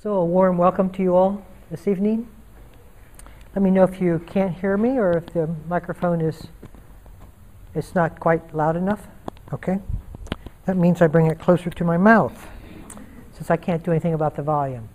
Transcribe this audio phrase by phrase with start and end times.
[0.00, 2.28] So, a warm welcome to you all this evening.
[3.52, 6.46] Let me know if you can't hear me or if the microphone is
[7.74, 9.08] it's not quite loud enough.
[9.52, 9.80] Okay.
[10.66, 12.46] That means I bring it closer to my mouth
[13.32, 14.88] since I can't do anything about the volume.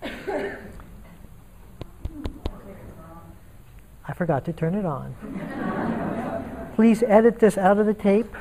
[4.08, 5.14] I forgot to turn it on.
[6.76, 8.34] Please edit this out of the tape.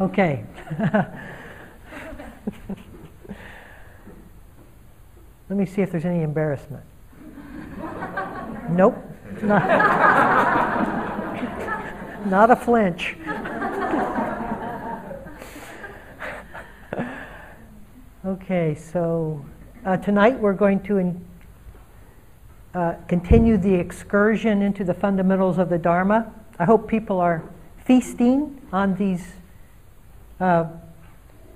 [0.00, 0.46] Okay.
[5.48, 6.84] Let me see if there's any embarrassment.
[8.70, 9.02] nope.
[9.42, 9.66] Not,
[12.26, 13.16] not a flinch.
[18.26, 19.42] okay, so
[19.86, 21.24] uh, tonight we're going to in,
[22.74, 26.30] uh, continue the excursion into the fundamentals of the Dharma.
[26.58, 27.42] I hope people are
[27.86, 29.24] feasting on these,
[30.40, 30.66] uh,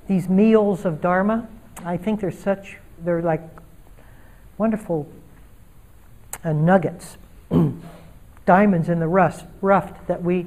[0.08, 1.46] these meals of Dharma.
[1.84, 3.42] I think they're such, they're like
[4.62, 5.08] wonderful
[6.44, 7.16] uh, nuggets,
[8.46, 10.46] diamonds in the rust, rough that we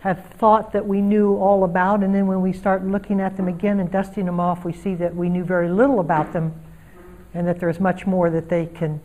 [0.00, 3.48] have thought that we knew all about, and then when we start looking at them
[3.48, 6.52] again and dusting them off, we see that we knew very little about them,
[7.32, 9.00] and that there's much more that they can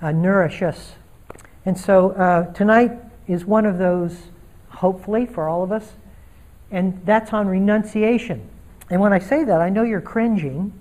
[0.00, 0.92] uh, nourish us.
[1.66, 2.92] And so uh, tonight
[3.28, 4.16] is one of those,
[4.70, 5.92] hopefully, for all of us,
[6.70, 8.48] and that's on renunciation.
[8.88, 10.72] And when I say that, I know you're cringing.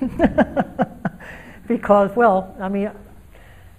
[1.72, 2.90] because, well, I mean,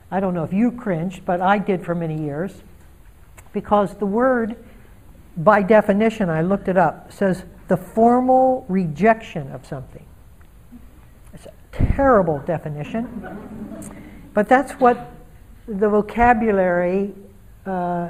[0.09, 2.63] I don't know if you cringed, but I did for many years.
[3.51, 4.55] Because the word,
[5.37, 10.03] by definition, I looked it up, says the formal rejection of something.
[11.35, 13.91] It's a terrible definition.
[14.33, 15.11] But that's what
[15.67, 17.13] the vocabulary
[17.67, 18.09] uh,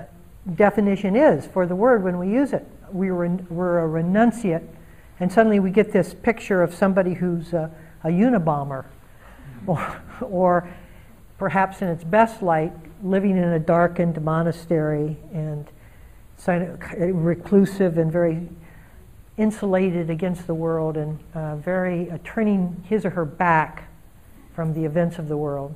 [0.56, 2.66] definition is for the word when we use it.
[2.94, 4.66] We are we're a renunciate,
[5.20, 7.70] and suddenly we get this picture of somebody who's a,
[8.06, 8.86] a Unabomber
[10.22, 10.68] or,
[11.38, 12.72] perhaps in its best light,
[13.04, 15.68] living in a darkened monastery and
[16.48, 18.48] reclusive and very
[19.38, 23.90] insulated against the world and uh, very uh, turning his or her back
[24.54, 25.74] from the events of the world.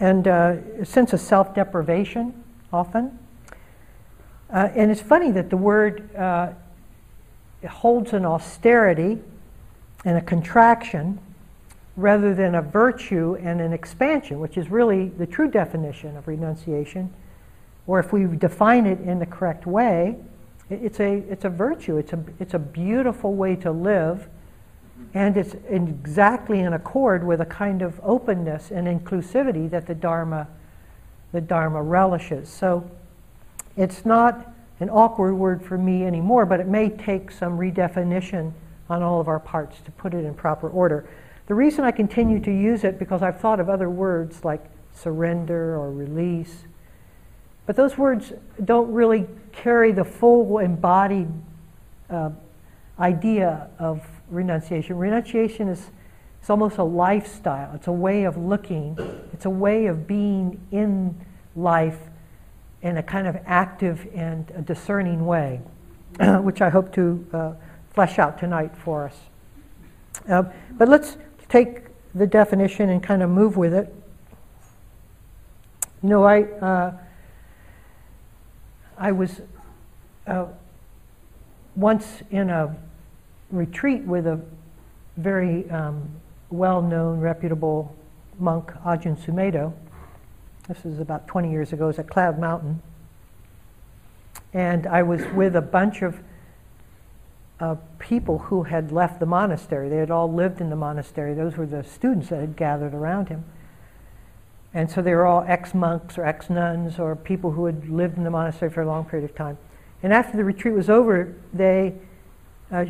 [0.00, 2.42] And uh, a sense of self deprivation,
[2.72, 3.18] often.
[4.50, 6.52] Uh, and it's funny that the word uh,
[7.68, 9.20] holds an austerity
[10.04, 11.18] and a contraction
[11.96, 17.12] rather than a virtue and an expansion, which is really the true definition of renunciation,
[17.86, 20.16] or if we define it in the correct way,
[20.70, 21.98] it's a, it's a virtue.
[21.98, 24.28] It's a, it's a beautiful way to live,
[25.12, 30.48] and it's exactly in accord with a kind of openness and inclusivity that the Dharma,
[31.32, 32.48] the Dharma relishes.
[32.48, 32.90] So
[33.76, 38.52] it's not an awkward word for me anymore, but it may take some redefinition
[38.88, 41.08] on all of our parts to put it in proper order.
[41.46, 45.76] The reason I continue to use it because I've thought of other words like surrender
[45.76, 46.64] or release,
[47.66, 48.32] but those words
[48.64, 51.28] don't really carry the full embodied
[52.10, 52.30] uh,
[52.98, 54.96] idea of renunciation.
[54.96, 55.90] Renunciation is
[56.40, 57.74] it's almost a lifestyle.
[57.74, 58.98] It's a way of looking.
[59.32, 61.18] It's a way of being in
[61.56, 61.98] life
[62.82, 65.62] in a kind of active and discerning way,
[66.20, 67.52] which I hope to uh,
[67.94, 69.16] flesh out tonight for us.
[70.28, 71.16] Uh, but let's
[71.54, 71.82] take
[72.16, 73.94] the definition and kind of move with it.
[76.02, 76.92] You know, I, uh,
[78.98, 79.40] I was
[80.26, 80.46] uh,
[81.76, 82.74] once in a
[83.52, 84.40] retreat with a
[85.16, 86.10] very um,
[86.50, 87.94] well known, reputable
[88.40, 89.72] monk, Ajahn Sumedho.
[90.66, 91.84] This was about 20 years ago.
[91.84, 92.82] It was at Cloud Mountain.
[94.52, 96.18] And I was with a bunch of
[97.60, 99.88] uh, people who had left the monastery.
[99.88, 101.34] They had all lived in the monastery.
[101.34, 103.44] Those were the students that had gathered around him.
[104.72, 108.16] And so they were all ex monks or ex nuns or people who had lived
[108.16, 109.56] in the monastery for a long period of time.
[110.02, 111.94] And after the retreat was over, they,
[112.72, 112.84] uh,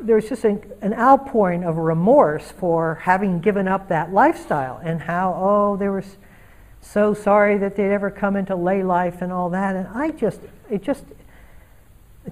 [0.00, 5.02] there was just an, an outpouring of remorse for having given up that lifestyle and
[5.02, 6.04] how, oh, they were
[6.80, 9.74] so sorry that they'd ever come into lay life and all that.
[9.74, 10.40] And I just,
[10.70, 11.04] it just,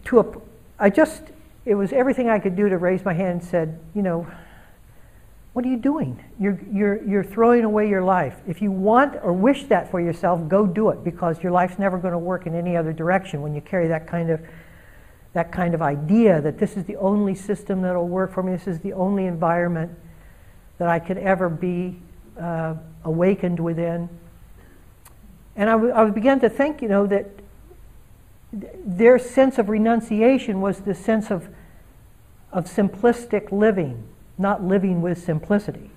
[0.05, 0.41] to a,
[0.79, 1.25] I just
[1.67, 4.27] it was everything I could do to raise my hand and said, you know,
[5.53, 6.23] what are you doing?
[6.39, 8.37] You're, you're, you're throwing away your life.
[8.47, 11.99] If you want or wish that for yourself, go do it because your life's never
[11.99, 14.41] going to work in any other direction when you carry that kind of
[15.33, 18.53] that kind of idea that this is the only system that'll work for me.
[18.53, 19.93] This is the only environment
[20.79, 21.99] that I could ever be
[22.41, 22.75] uh,
[23.05, 24.09] awakened within.
[25.55, 27.27] And I, w- I began to think, you know, that
[28.53, 31.49] their sense of renunciation was the sense of,
[32.53, 34.05] of simplistic living.
[34.39, 35.91] not living with simplicity.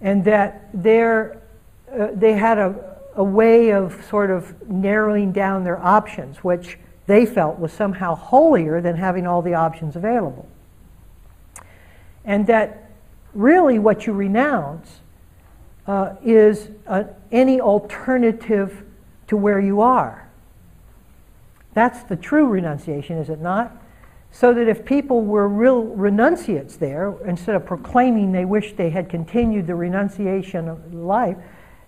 [0.00, 6.38] And that uh, they had a, a way of sort of narrowing down their options,
[6.38, 10.48] which they felt was somehow holier than having all the options available.
[12.24, 12.90] And that
[13.32, 15.00] really what you renounce
[15.86, 18.84] uh, is uh, any alternative
[19.28, 20.25] to where you are.
[21.76, 23.70] That's the true renunciation, is it not?
[24.30, 29.10] So that if people were real renunciates there, instead of proclaiming they wish they had
[29.10, 31.36] continued the renunciation of life,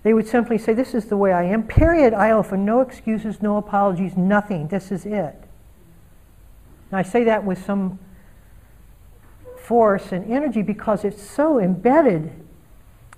[0.03, 1.63] they would simply say, This is the way I am.
[1.63, 2.13] Period.
[2.13, 4.69] I offer no excuses, no apologies, nothing.
[4.69, 5.43] This is it.
[6.91, 7.99] And I say that with some
[9.57, 12.31] force and energy because it's so embedded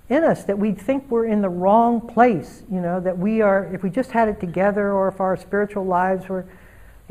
[0.07, 3.69] in us that we think we're in the wrong place, you know, that we are,
[3.73, 6.45] if we just had it together or if our spiritual lives were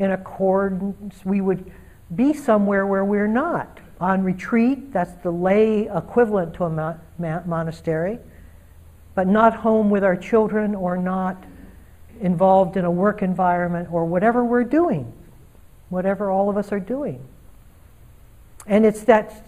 [0.01, 1.71] in accordance, we would
[2.15, 3.79] be somewhere where we're not.
[3.99, 8.17] On retreat, that's the lay equivalent to a mo- monastery,
[9.13, 11.43] but not home with our children or not
[12.19, 15.13] involved in a work environment or whatever we're doing,
[15.89, 17.23] whatever all of us are doing.
[18.65, 19.45] And it's that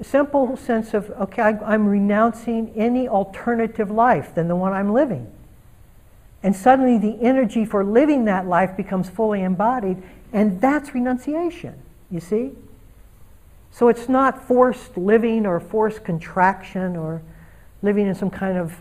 [0.00, 5.30] simple sense of, okay, I'm renouncing any alternative life than the one I'm living.
[6.44, 11.74] And suddenly the energy for living that life becomes fully embodied, and that's renunciation,
[12.10, 12.52] you see?
[13.70, 17.22] So it's not forced living or forced contraction or
[17.82, 18.74] living in some kind of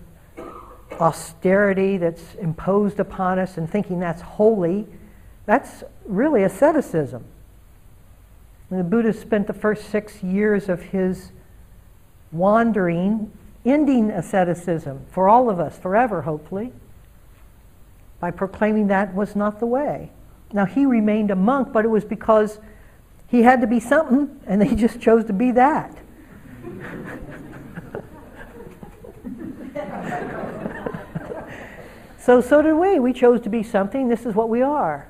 [1.00, 4.86] austerity that's imposed upon us and thinking that's holy.
[5.46, 7.24] That's really asceticism.
[8.70, 11.32] And the Buddha spent the first six years of his
[12.34, 13.32] wandering
[13.66, 16.74] ending asceticism for all of us, forever, hopefully,
[18.24, 20.10] by proclaiming that was not the way.
[20.54, 22.58] Now, he remained a monk, but it was because
[23.28, 25.94] he had to be something, and he just chose to be that.
[32.18, 32.98] so, so did we.
[32.98, 34.08] We chose to be something.
[34.08, 35.10] This is what we are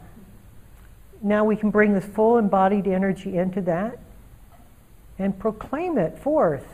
[1.21, 3.97] now we can bring this full embodied energy into that
[5.17, 6.67] and proclaim it forth.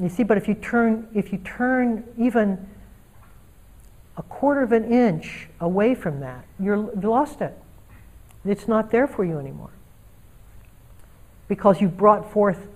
[0.00, 2.64] You see, but if you turn, if you turn even
[4.18, 7.56] a quarter of an inch away from that, you're, you've lost it.
[8.44, 9.70] It's not there for you anymore.
[11.46, 12.66] Because you've brought forth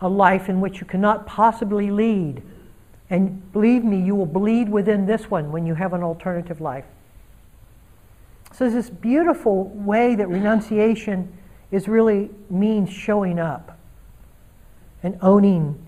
[0.00, 2.42] a life in which you cannot possibly lead.
[3.08, 6.84] And believe me, you will bleed within this one when you have an alternative life.
[8.52, 11.32] So there's this beautiful way that renunciation
[11.70, 13.78] is really means showing up
[15.02, 15.86] and owning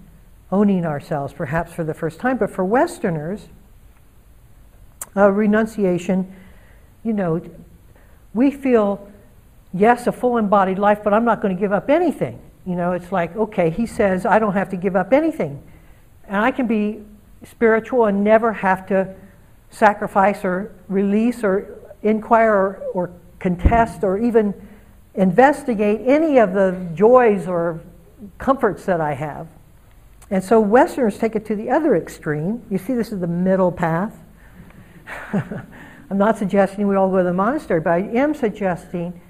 [0.52, 2.36] owning ourselves, perhaps for the first time.
[2.36, 3.48] But for Westerners,
[5.16, 6.34] uh, renunciation,
[7.04, 7.40] you know,
[8.34, 9.10] we feel,
[9.74, 12.40] yes, a full embodied life, but I'm not going to give up anything.
[12.66, 15.62] You know, it's like, okay, he says I don't have to give up anything.
[16.26, 17.02] And I can be
[17.44, 19.14] spiritual and never have to
[19.70, 23.10] sacrifice or release or inquire or, or
[23.40, 24.54] contest or even
[25.14, 27.80] investigate any of the joys or
[28.38, 29.48] comforts that I have.
[30.30, 32.62] And so Westerners take it to the other extreme.
[32.70, 34.16] You see, this is the middle path.
[36.10, 39.20] I'm not suggesting we all go to the monastery, but I am suggesting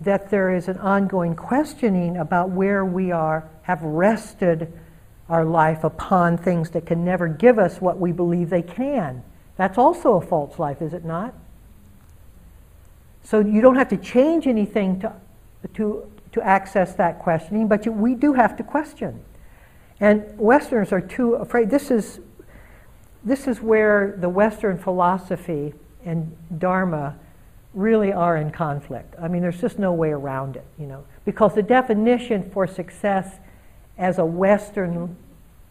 [0.00, 4.72] that there is an ongoing questioning about where we are, have rested
[5.28, 9.22] our life upon things that can never give us what we believe they can.
[9.56, 11.34] That's also a false life, is it not?
[13.24, 15.12] So you don't have to change anything to,
[15.74, 19.24] to, to access that questioning, but you, we do have to question.
[19.98, 21.70] And Westerners are too afraid.
[21.70, 22.20] This is,
[23.26, 27.16] this is where the Western philosophy and Dharma
[27.74, 29.14] really are in conflict.
[29.20, 33.38] I mean, there's just no way around it, you know, because the definition for success
[33.98, 35.16] as a Western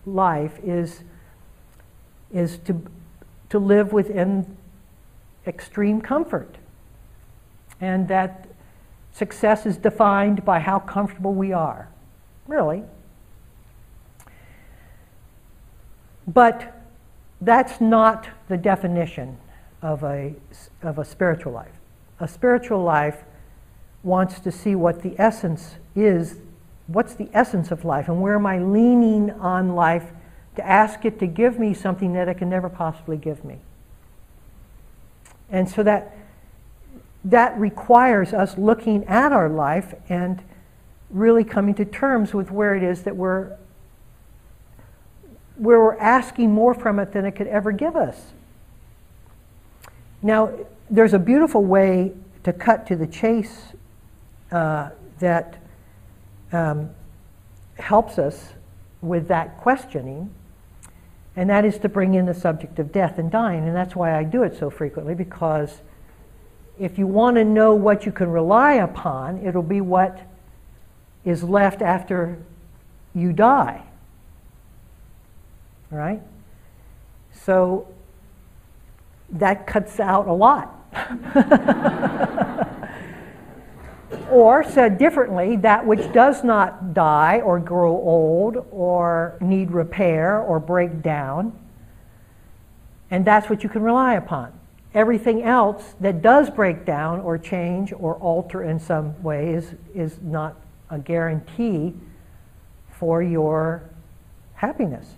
[0.05, 1.03] life is,
[2.31, 2.85] is to,
[3.49, 4.57] to live within
[5.47, 6.57] extreme comfort
[7.79, 8.47] and that
[9.13, 11.87] success is defined by how comfortable we are.
[12.47, 12.83] Really.
[16.27, 16.74] But
[17.41, 19.37] that's not the definition
[19.81, 20.33] of a,
[20.81, 21.73] of a spiritual life.
[22.19, 23.23] A spiritual life
[24.03, 26.37] wants to see what the essence is.
[26.87, 28.07] What's the essence of life?
[28.07, 30.11] And where am I leaning on life
[30.55, 33.57] to ask it to give me something that it can never possibly give me?
[35.49, 36.15] And so that
[37.25, 40.43] that requires us looking at our life and
[41.09, 43.57] really coming to terms with where it is that we're
[45.57, 48.33] where we're asking more from it than it could ever give us.
[50.21, 50.51] Now,
[50.89, 53.73] there's a beautiful way to cut to the chase
[54.51, 55.57] uh, that
[56.51, 56.89] um,
[57.77, 58.53] helps us
[59.01, 60.33] with that questioning,
[61.35, 63.67] and that is to bring in the subject of death and dying.
[63.67, 65.81] And that's why I do it so frequently, because
[66.79, 70.19] if you want to know what you can rely upon, it'll be what
[71.23, 72.37] is left after
[73.13, 73.83] you die.
[75.91, 76.21] Right?
[77.31, 77.87] So
[79.29, 80.71] that cuts out a lot.
[84.31, 90.59] or, said differently, that which does not die or grow old or need repair or
[90.59, 91.57] break down.
[93.11, 94.51] And that's what you can rely upon.
[94.93, 100.19] Everything else that does break down or change or alter in some way is, is
[100.21, 100.55] not
[100.89, 101.93] a guarantee
[102.91, 103.83] for your
[104.53, 105.15] happiness.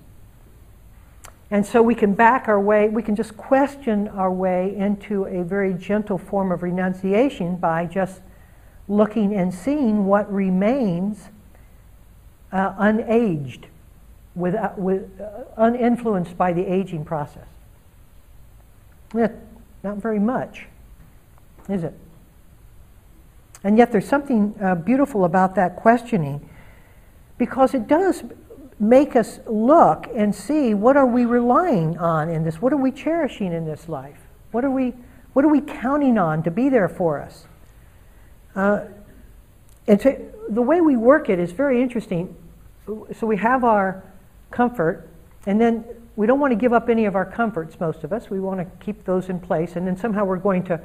[1.49, 5.43] And so we can back our way, we can just question our way into a
[5.43, 8.21] very gentle form of renunciation by just
[8.89, 11.29] looking and seeing what remains
[12.51, 13.65] uh, unaged,
[14.35, 17.47] with, uh, with, uh, uninfluenced by the aging process.
[19.15, 19.31] Yeah,
[19.83, 20.65] not very much,
[21.69, 21.93] is it?
[23.63, 26.47] And yet there's something uh, beautiful about that questioning
[27.37, 28.23] because it does
[28.79, 32.61] make us look and see what are we relying on in this?
[32.61, 34.19] What are we cherishing in this life?
[34.51, 34.93] What are we,
[35.33, 37.47] what are we counting on to be there for us?
[38.55, 38.85] Uh,
[39.87, 40.19] and to,
[40.49, 42.35] the way we work it is very interesting.
[42.85, 44.03] So we have our
[44.51, 45.09] comfort,
[45.45, 45.83] and then
[46.15, 48.29] we don't want to give up any of our comforts, most of us.
[48.29, 50.79] We want to keep those in place, and then somehow we're going to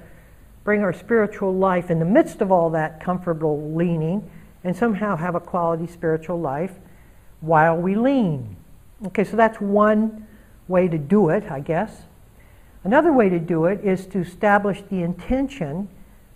[0.65, 4.31] bring our spiritual life in the midst of all that comfortable leaning
[4.65, 6.73] and somehow have a quality spiritual life
[7.43, 8.57] while we lean.
[9.09, 10.27] Okay, so that's one
[10.69, 12.03] way to do it, I guess.
[12.85, 15.89] Another way to do it is to establish the intention,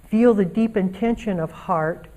[0.08, 2.08] feel the deep intention of heart,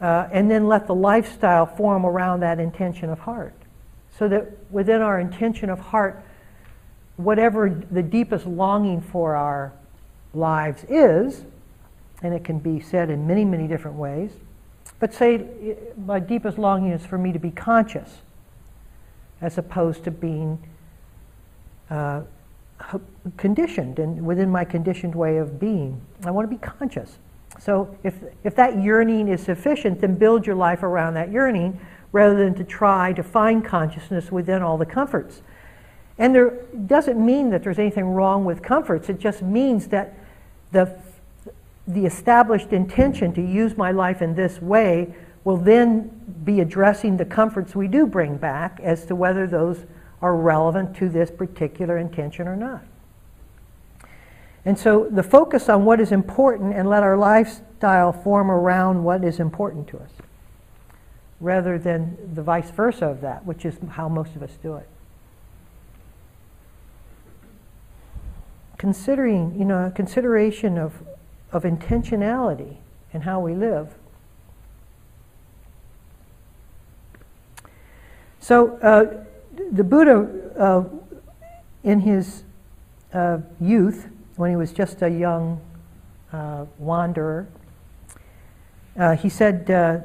[0.00, 3.54] uh, and then let the lifestyle form around that intention of heart.
[4.18, 6.24] So that within our intention of heart,
[7.16, 9.72] whatever the deepest longing for our
[10.32, 11.44] lives is,
[12.22, 14.32] and it can be said in many, many different ways,
[15.00, 15.76] but say,
[16.06, 18.18] my deepest longing is for me to be conscious
[19.40, 20.58] as opposed to being
[21.88, 22.20] uh,
[23.36, 26.00] conditioned and within my conditioned way of being.
[26.24, 27.18] I want to be conscious.
[27.58, 28.14] So if,
[28.44, 31.80] if that yearning is sufficient, then build your life around that yearning
[32.12, 35.42] rather than to try to find consciousness within all the comforts.
[36.18, 36.50] And there
[36.86, 39.08] doesn't mean that there's anything wrong with comforts.
[39.08, 40.14] It just means that
[40.72, 40.98] the
[41.86, 46.10] the established intention to use my life in this way will then
[46.44, 49.84] be addressing the comforts we do bring back as to whether those
[50.22, 52.82] are relevant to this particular intention or not.
[54.64, 59.24] And so the focus on what is important and let our lifestyle form around what
[59.24, 60.10] is important to us
[61.40, 64.86] rather than the vice versa of that, which is how most of us do it.
[68.76, 70.92] Considering, you know, consideration of
[71.52, 72.76] of intentionality
[73.12, 73.94] in how we live.
[78.40, 79.24] So, uh,
[79.72, 80.28] the Buddha,
[80.58, 80.84] uh,
[81.84, 82.44] in his
[83.12, 85.60] uh, youth, when he was just a young
[86.32, 87.48] uh, wanderer,
[88.98, 89.98] uh, he said, uh,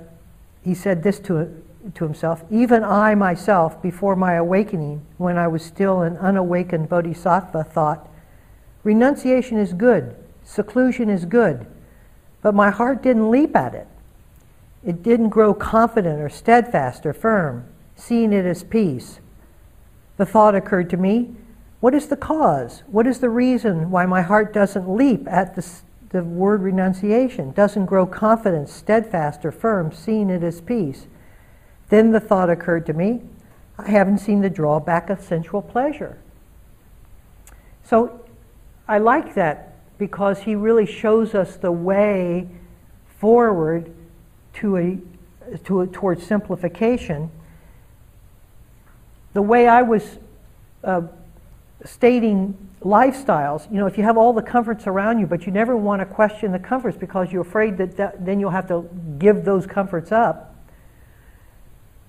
[0.64, 5.64] he said this to, to himself Even I myself, before my awakening, when I was
[5.64, 8.10] still an unawakened bodhisattva, thought,
[8.84, 11.66] renunciation is good Seclusion is good,
[12.42, 13.88] but my heart didn't leap at it.
[14.86, 19.20] It didn't grow confident or steadfast or firm, seeing it as peace.
[20.18, 21.36] The thought occurred to me
[21.82, 22.82] what is the cause?
[22.88, 25.68] What is the reason why my heart doesn't leap at the,
[26.10, 31.06] the word renunciation, doesn't grow confident, steadfast, or firm, seeing it as peace?
[31.90, 33.22] Then the thought occurred to me
[33.78, 36.18] I haven't seen the drawback of sensual pleasure.
[37.84, 38.22] So
[38.88, 42.48] I like that because he really shows us the way
[43.20, 43.92] forward
[44.54, 44.98] to a,
[45.64, 47.30] to a, towards simplification.
[49.34, 50.18] The way I was
[50.84, 51.02] uh,
[51.84, 55.76] stating lifestyles, you know, if you have all the comforts around you, but you never
[55.76, 59.44] want to question the comforts because you're afraid that, that then you'll have to give
[59.44, 60.56] those comforts up.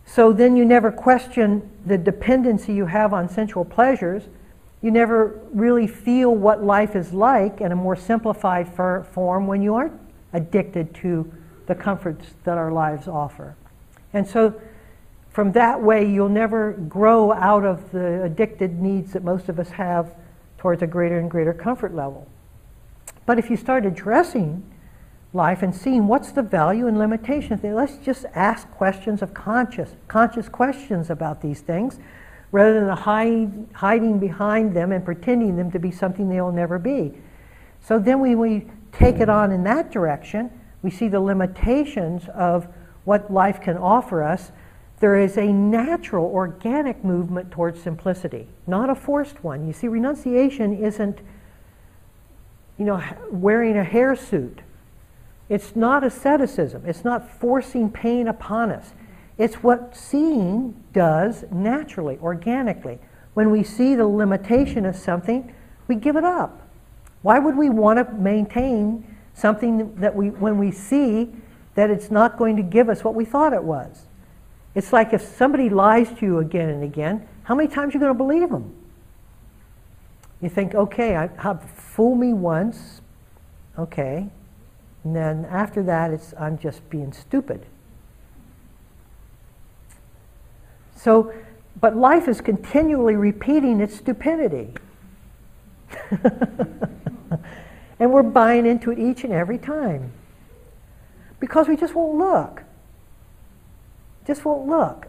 [0.04, 4.24] So then you never question the dependency you have on sensual pleasures
[4.86, 9.74] you never really feel what life is like in a more simplified form when you
[9.74, 10.00] aren't
[10.32, 11.28] addicted to
[11.66, 13.56] the comforts that our lives offer.
[14.12, 14.54] And so,
[15.30, 19.70] from that way, you'll never grow out of the addicted needs that most of us
[19.70, 20.14] have
[20.56, 22.28] towards a greater and greater comfort level.
[23.26, 24.62] But if you start addressing
[25.32, 27.58] life and seeing what's the value and limitation.
[27.62, 31.98] Let's just ask questions of conscious, conscious questions about these things
[32.52, 37.12] rather than hide, hiding behind them and pretending them to be something they'll never be.
[37.80, 40.50] So then when we take it on in that direction,
[40.82, 42.66] we see the limitations of
[43.04, 44.52] what life can offer us.
[45.00, 49.66] There is a natural, organic movement towards simplicity, not a forced one.
[49.66, 51.20] You see, renunciation isn't,
[52.78, 54.62] you know, wearing a hair suit
[55.48, 56.82] it's not asceticism.
[56.86, 58.92] It's not forcing pain upon us.
[59.38, 62.98] It's what seeing does naturally, organically.
[63.34, 65.54] When we see the limitation of something,
[65.88, 66.62] we give it up.
[67.20, 71.30] Why would we want to maintain something that we, when we see
[71.74, 74.06] that it's not going to give us what we thought it was?
[74.74, 78.00] It's like if somebody lies to you again and again, how many times are you
[78.00, 78.74] going to believe them?
[80.40, 83.02] You think, okay, I, have fool me once,
[83.78, 84.30] okay,
[85.04, 87.66] and then after that, it's, I'm just being stupid.
[91.06, 91.32] So,
[91.80, 94.74] but life is continually repeating its stupidity.
[98.00, 100.10] and we're buying into it each and every time.
[101.38, 102.64] Because we just won't look.
[104.26, 105.06] Just won't look.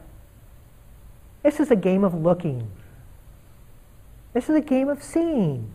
[1.42, 2.70] This is a game of looking.
[4.34, 5.74] This is a game of seeing.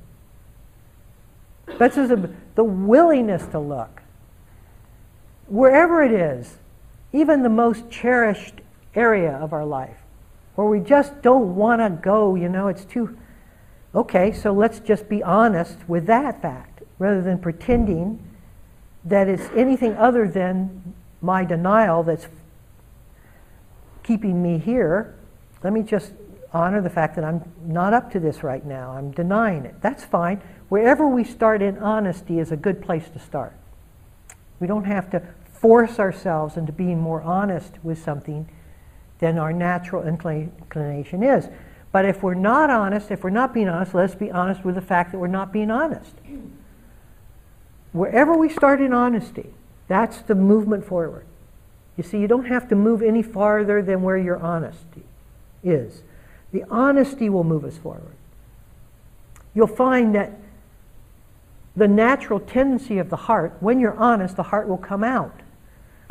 [1.81, 4.03] This is a, the willingness to look
[5.49, 6.59] wherever it is,
[7.13, 8.61] even the most cherished
[8.95, 10.02] area of our life,
[10.55, 13.17] where we just don't want to go, you know, it's too.
[13.95, 18.23] Okay, so let's just be honest with that fact rather than pretending
[19.05, 22.29] that it's anything other than my denial that's
[24.03, 25.15] keeping me here.
[25.63, 26.13] Let me just
[26.53, 28.93] honor the fact that I'm not up to this right now.
[28.93, 29.75] I'm denying it.
[29.81, 30.43] That's fine.
[30.69, 33.55] Wherever we start in honesty is a good place to start.
[34.61, 38.49] We don't have to force ourselves into being more honest with something
[39.23, 41.49] than our natural inclination is.
[41.93, 44.83] But if we're not honest, if we're not being honest, let's be honest with the
[44.83, 46.17] fact that we're not being honest.
[47.93, 49.55] Wherever we start in honesty,
[49.87, 51.25] that's the movement forward.
[51.97, 55.05] You see, you don't have to move any farther than where your honesty
[55.63, 56.03] is.
[56.51, 58.17] The honesty will move us forward.
[59.55, 60.33] You'll find that
[61.77, 65.42] the natural tendency of the heart, when you're honest, the heart will come out.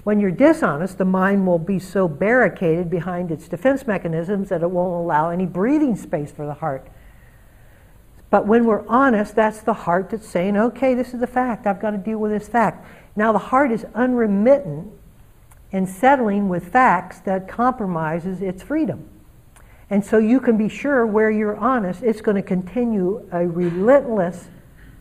[0.04, 4.72] When you're dishonest, the mind will be so barricaded behind its defense mechanisms that it
[4.72, 6.88] won't allow any breathing space for the heart.
[8.32, 11.68] But when we're honest, that's the heart that's saying, okay, this is the fact.
[11.68, 12.88] I've got to deal with this fact.
[13.16, 14.88] Now, the heart is unremittent
[15.72, 19.08] in settling with facts that compromises its freedom.
[19.90, 24.48] And so you can be sure where you're honest, it's going to continue a relentless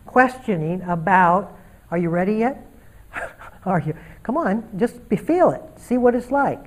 [0.05, 1.57] questioning about
[1.93, 2.67] are you ready yet?
[3.65, 3.95] are you?
[4.31, 5.61] Come on, just feel it.
[5.77, 6.61] See what it's like.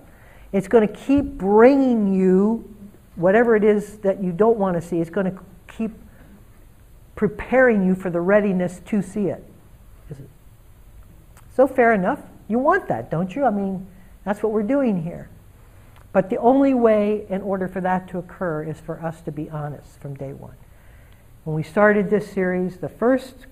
[0.51, 2.75] It's going to keep bringing you
[3.15, 4.99] whatever it is that you don't want to see.
[4.99, 5.91] It's going to keep
[7.15, 9.45] preparing you for the readiness to see it.
[11.55, 12.19] So fair enough.
[12.49, 13.45] You want that, don't you?
[13.45, 13.87] I mean,
[14.25, 15.29] that's what we're doing here.
[16.11, 19.49] But the only way in order for that to occur is for us to be
[19.49, 20.57] honest from day one.
[21.45, 23.45] When we started this series, the first,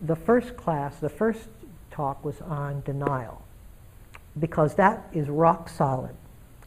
[0.00, 1.48] the first class, the first
[1.92, 3.42] talk was on denial,
[4.40, 6.14] because that is rock solid.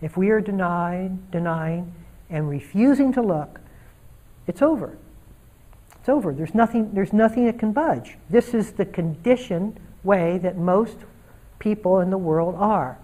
[0.02, 1.94] If we are denied, denying,
[2.30, 3.60] and refusing to look,
[4.48, 4.98] it's over.
[6.00, 6.34] It's over.
[6.34, 8.18] There's nothing, there's nothing that can budge.
[8.30, 10.98] This is the conditioned way that most
[11.58, 12.98] people in the world are.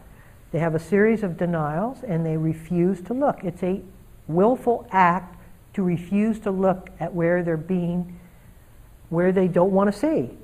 [0.51, 3.43] They have a series of denials and they refuse to look.
[3.43, 3.81] It's a
[4.27, 5.37] willful act
[5.73, 8.19] to refuse to look at where they're being,
[9.09, 10.37] where they don't want to see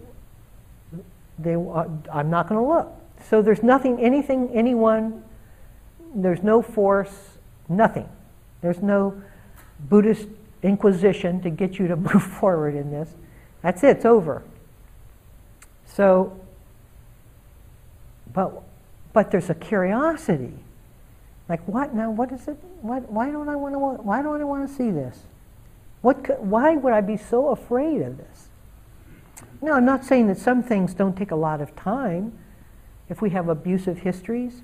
[1.39, 2.93] they, uh, I'm not going to look.
[3.30, 5.23] So there's nothing, anything, anyone,
[6.15, 8.08] there's no force, nothing.
[8.62, 9.21] There's no
[9.89, 10.28] Buddhist
[10.63, 13.10] inquisition to get you to move forward in this.
[13.62, 14.43] That's it, it's over.
[15.86, 16.39] So,
[18.34, 18.63] but,
[19.13, 20.54] but there's a curiosity.
[21.50, 22.12] Like what now?
[22.12, 22.58] What is it?
[22.82, 23.80] Why, why don't I want to?
[23.80, 25.19] Why don't I want to see this?
[26.02, 26.43] What?
[26.43, 28.46] Why would I be so afraid of this?
[29.61, 32.37] No, I'm not saying that some things don't take a lot of time.
[33.09, 34.61] If we have abusive histories,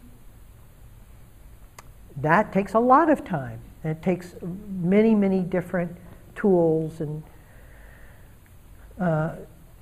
[2.17, 3.60] that takes a lot of time.
[3.84, 4.36] It takes
[4.67, 5.97] many, many different
[6.36, 7.23] tools and
[8.99, 9.36] uh,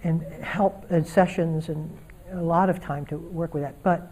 [0.04, 1.96] and help and sessions and
[2.32, 3.76] a lot of time to work with that.
[3.84, 4.12] But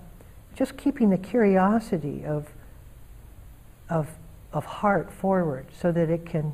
[0.55, 2.49] just keeping the curiosity of
[3.89, 4.09] of
[4.51, 6.53] of heart forward so that it can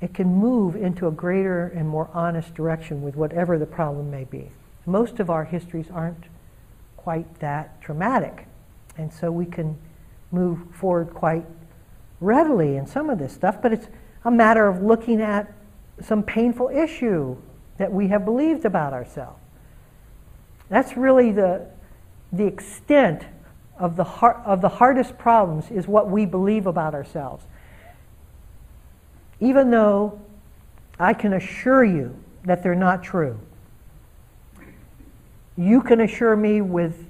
[0.00, 4.24] it can move into a greater and more honest direction with whatever the problem may
[4.24, 4.50] be.
[4.86, 6.24] Most of our histories aren't
[6.96, 8.46] quite that traumatic.
[8.96, 9.78] And so we can
[10.30, 11.46] move forward quite
[12.20, 13.88] readily in some of this stuff, but it's
[14.24, 15.52] a matter of looking at
[16.00, 17.36] some painful issue
[17.78, 19.40] that we have believed about ourselves.
[20.68, 21.66] That's really the,
[22.32, 23.24] the extent
[23.78, 27.44] of the, har- of the hardest problems is what we believe about ourselves.
[29.44, 30.18] Even though
[30.98, 33.38] I can assure you that they're not true,
[35.56, 37.06] you can assure me with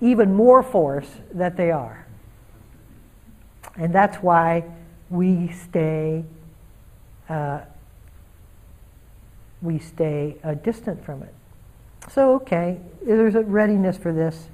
[0.00, 2.06] even more force that they are.
[3.76, 4.64] And that's why
[5.10, 6.24] we stay
[7.28, 7.60] uh,
[9.62, 11.34] we stay uh, distant from it.
[12.10, 14.48] So, okay, there's a readiness for this,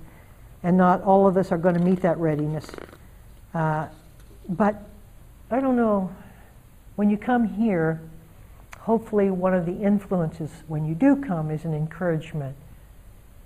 [0.62, 2.66] and not all of us are going to meet that readiness.
[3.54, 3.88] Uh,
[4.48, 4.87] but
[5.50, 6.14] I don't know,
[6.96, 8.02] when you come here,
[8.80, 12.54] hopefully one of the influences when you do come is an encouragement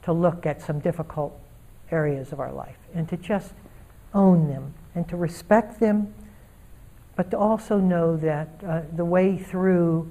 [0.03, 1.38] to look at some difficult
[1.93, 3.53] areas of our life and to just
[4.15, 6.12] own them and to respect them,
[7.15, 10.11] but to also know that uh, the way through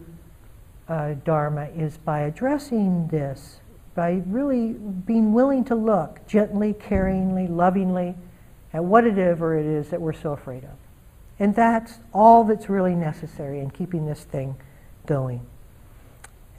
[0.88, 3.60] uh, Dharma is by addressing this,
[3.96, 8.16] by really being willing to look gently, caringly, lovingly
[8.74, 10.81] at whatever it is that we're so afraid of.
[11.42, 14.58] And that's all that's really necessary in keeping this thing
[15.08, 15.44] going.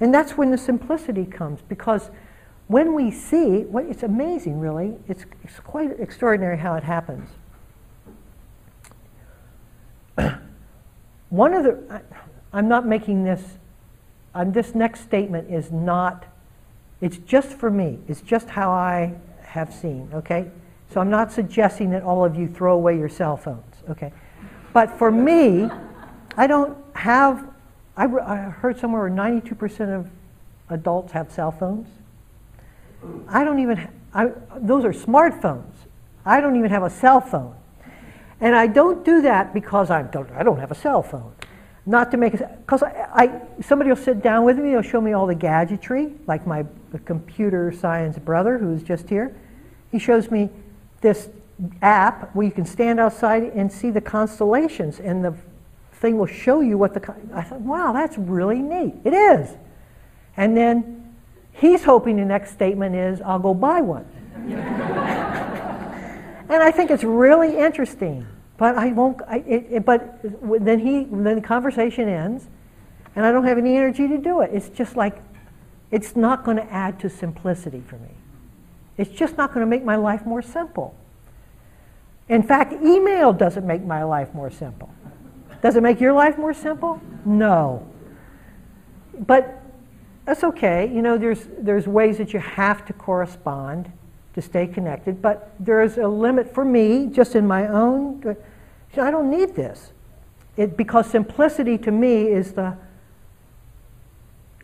[0.01, 2.11] And that's when the simplicity comes, because
[2.66, 4.97] when we see, well, it's amazing, really.
[5.07, 7.29] It's, it's quite extraordinary how it happens.
[11.29, 12.03] One of the,
[12.53, 13.59] I, am not making this,
[14.35, 16.25] um, this next statement is not,
[17.01, 18.01] it's just for me.
[18.09, 20.51] It's just how I have seen, okay?
[20.92, 24.12] So I'm not suggesting that all of you throw away your cell phones, okay?
[24.72, 25.68] But for me,
[26.37, 27.48] I don't have,
[27.96, 30.08] I, I heard somewhere 92% of
[30.70, 31.88] adults have cell phones.
[33.28, 35.72] I don't even, I, those are smartphones.
[36.24, 37.54] I don't even have a cell phone.
[38.40, 41.32] And I don't do that because I don't, I don't have a cell phone.
[41.85, 45.00] Not to make it, because I, I, somebody will sit down with me, they'll show
[45.00, 46.64] me all the gadgetry, like my
[47.04, 49.35] computer science brother who's just here.
[49.90, 50.48] He shows me
[51.00, 51.28] this
[51.81, 55.35] app where you can stand outside and see the constellations, and the
[55.92, 57.14] thing will show you what the.
[57.35, 58.94] I thought, wow, that's really neat.
[59.05, 59.57] It is.
[60.37, 61.03] And then
[61.53, 64.07] He's hoping the next statement is, I'll go buy one.
[64.35, 64.53] and
[66.62, 68.27] I think it's really interesting.
[68.57, 72.46] But I won't, I, it, it, but then he, then the conversation ends,
[73.14, 74.51] and I don't have any energy to do it.
[74.53, 75.22] It's just like,
[75.90, 78.11] it's not going to add to simplicity for me.
[78.96, 80.94] It's just not going to make my life more simple.
[82.33, 84.88] In fact, email doesn't make my life more simple.
[85.61, 86.99] Does it make your life more simple?
[87.27, 87.87] No.
[89.27, 89.61] But
[90.25, 90.90] that's okay.
[90.90, 93.92] You know, there's, there's ways that you have to correspond
[94.33, 98.35] to stay connected, but there's a limit for me, just in my own.
[98.97, 99.92] I don't need this.
[100.57, 102.79] It, because simplicity to me is the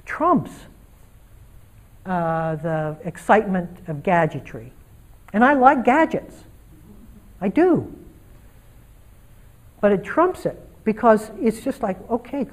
[0.07, 0.53] trumps
[2.07, 4.73] uh, the excitement of gadgetry.
[5.35, 6.45] And I like gadgets.
[7.41, 7.95] I do.
[9.81, 12.47] But it trumps it because it's just like, okay,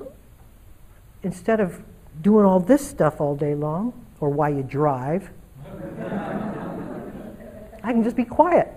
[1.24, 1.82] instead of
[2.22, 5.30] doing all this stuff all day long or while you drive.
[7.84, 8.72] I can just be quiet.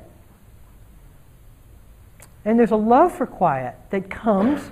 [2.45, 4.71] And there's a love for quiet that comes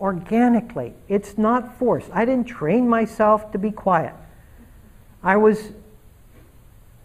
[0.00, 0.94] organically.
[1.08, 2.10] It's not forced.
[2.12, 4.14] I didn't train myself to be quiet.
[5.22, 5.72] I was,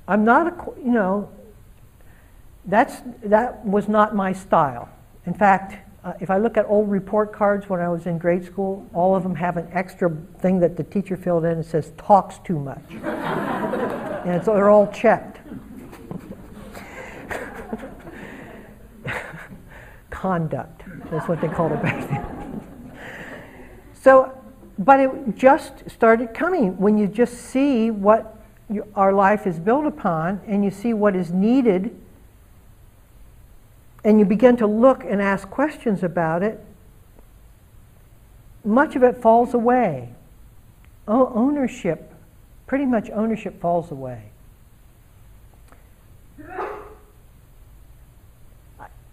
[0.07, 1.29] I'm not a, you know,
[2.65, 4.89] that's, that was not my style.
[5.25, 8.43] In fact, uh, if I look at old report cards when I was in grade
[8.43, 11.93] school, all of them have an extra thing that the teacher filled in that says
[11.95, 12.83] talks too much.
[14.25, 15.39] and so they're all checked.
[20.09, 22.61] Conduct, that's what they called it back then.
[23.93, 24.37] so,
[24.79, 29.85] but it just started coming when you just see what you, our life is built
[29.85, 31.95] upon and you see what is needed
[34.03, 36.63] and you begin to look and ask questions about it,
[38.63, 40.09] much of it falls away.
[41.07, 42.13] O- ownership,
[42.67, 44.31] pretty much ownership falls away.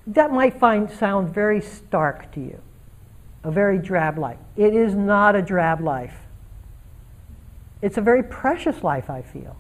[0.07, 2.61] That might find sound very stark to you,
[3.45, 4.39] a very drab life.
[4.57, 6.15] It is not a drab life.
[7.83, 9.57] It's a very precious life, I feel.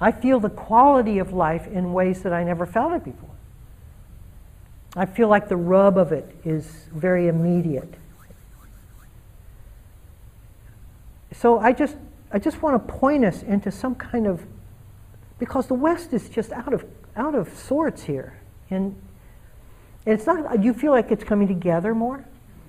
[0.00, 3.29] I feel the quality of life in ways that I never felt it before.
[4.96, 7.94] I feel like the rub of it is very immediate.
[11.32, 11.96] So I just,
[12.32, 14.44] I just want to point us into some kind of,
[15.38, 16.84] because the West is just out of,
[17.16, 18.40] out of sorts here.
[18.68, 19.00] And
[20.06, 22.24] it's not, you feel like it's coming together more?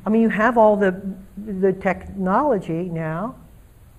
[0.05, 1.01] I mean, you have all the,
[1.37, 3.35] the technology now.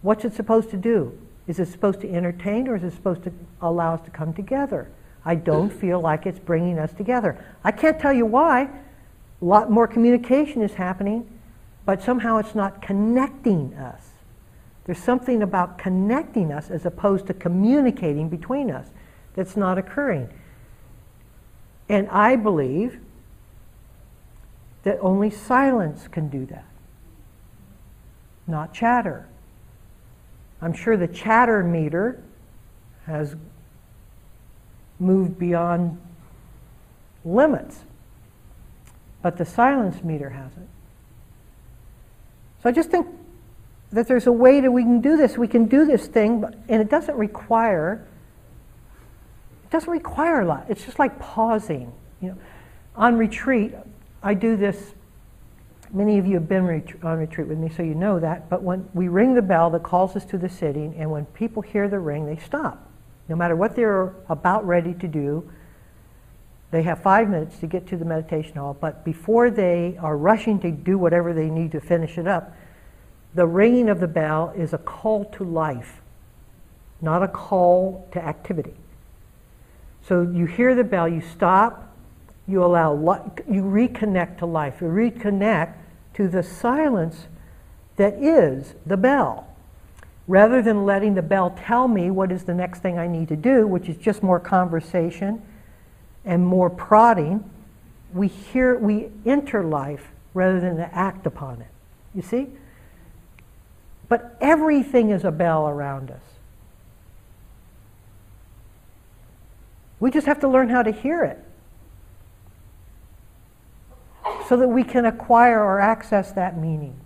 [0.03, 1.19] What's it supposed to do?
[1.47, 4.91] Is it supposed to entertain or is it supposed to allow us to come together?
[5.25, 7.43] I don't feel like it's bringing us together.
[7.63, 8.63] I can't tell you why.
[8.63, 11.29] A lot more communication is happening,
[11.85, 14.11] but somehow it's not connecting us.
[14.85, 18.89] There's something about connecting us as opposed to communicating between us
[19.35, 20.29] that's not occurring.
[21.89, 22.99] And I believe
[24.83, 26.67] that only silence can do that,
[28.47, 29.29] not chatter.
[30.61, 32.23] I'm sure the chatter meter
[33.07, 33.37] has
[35.03, 36.01] moved beyond
[37.25, 37.81] limits,
[39.21, 40.69] but the silence meter hasn't.
[42.63, 43.07] So I just think
[43.91, 45.37] that there's a way that we can do this.
[45.37, 48.07] We can do this thing, and it doesn't require
[49.65, 50.67] it doesn't require a lot.
[50.69, 51.93] It's just like pausing.
[52.21, 52.39] You know,
[52.95, 53.73] on retreat,
[54.23, 54.95] I do this.
[55.91, 58.51] Many of you have been ret- on retreat with me, so you know that.
[58.51, 61.63] But when we ring the bell that calls us to the sitting, and when people
[61.63, 62.92] hear the ring, they stop.
[63.29, 65.51] No matter what they're about ready to do,
[66.71, 68.77] they have five minutes to get to the meditation hall.
[68.79, 72.57] But before they are rushing to do whatever they need to finish it up,
[73.35, 76.01] the ringing of the bell is a call to life,
[77.01, 78.75] not a call to activity.
[80.07, 81.95] So you hear the bell, you stop,
[82.49, 82.95] you allow,
[83.49, 85.75] you reconnect to life, you reconnect
[86.15, 87.29] to the silence
[87.97, 89.47] that is the bell.
[90.33, 93.37] Rather than letting the bell tell me what is the next thing I need to
[93.37, 95.43] do, which is just more conversation
[96.25, 97.45] and more prodding,
[98.15, 101.67] we hear, we enter life rather than to act upon it.
[102.15, 102.47] You see?
[104.09, 106.23] But everything is a bell around us.
[110.01, 111.45] We just have to learn how to hear it
[114.49, 117.02] so that we can acquire or access that meaning.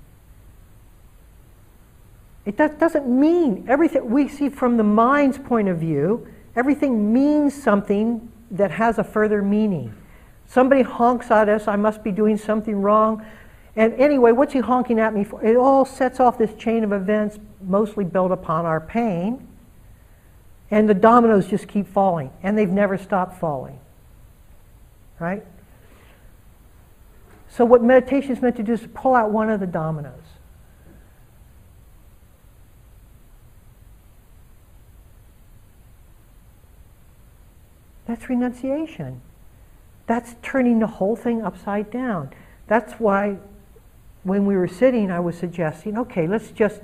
[2.47, 8.33] It doesn't mean everything we see from the mind's point of view, everything means something
[8.53, 9.93] that has a further meaning.
[10.47, 13.27] Somebody honks at us, I must be doing something wrong.
[13.75, 15.45] And anyway, what's he honking at me for?
[15.45, 19.47] It all sets off this chain of events, mostly built upon our pain.
[20.71, 23.79] And the dominoes just keep falling, and they've never stopped falling.
[25.19, 25.45] Right?
[27.49, 30.26] So, what meditation is meant to do is to pull out one of the dominoes.
[38.07, 39.21] That's renunciation.
[40.07, 42.31] That's turning the whole thing upside down.
[42.69, 43.39] That's why
[44.23, 46.81] when we were sitting, I was suggesting, okay, let's just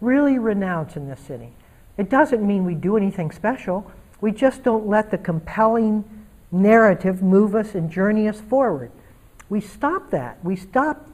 [0.00, 1.54] really renounce in this sitting.
[1.96, 3.90] It doesn't mean we do anything special.
[4.20, 6.04] We just don't let the compelling
[6.50, 8.90] narrative move us and journey us forward.
[9.48, 10.42] We stop that.
[10.44, 11.08] We stop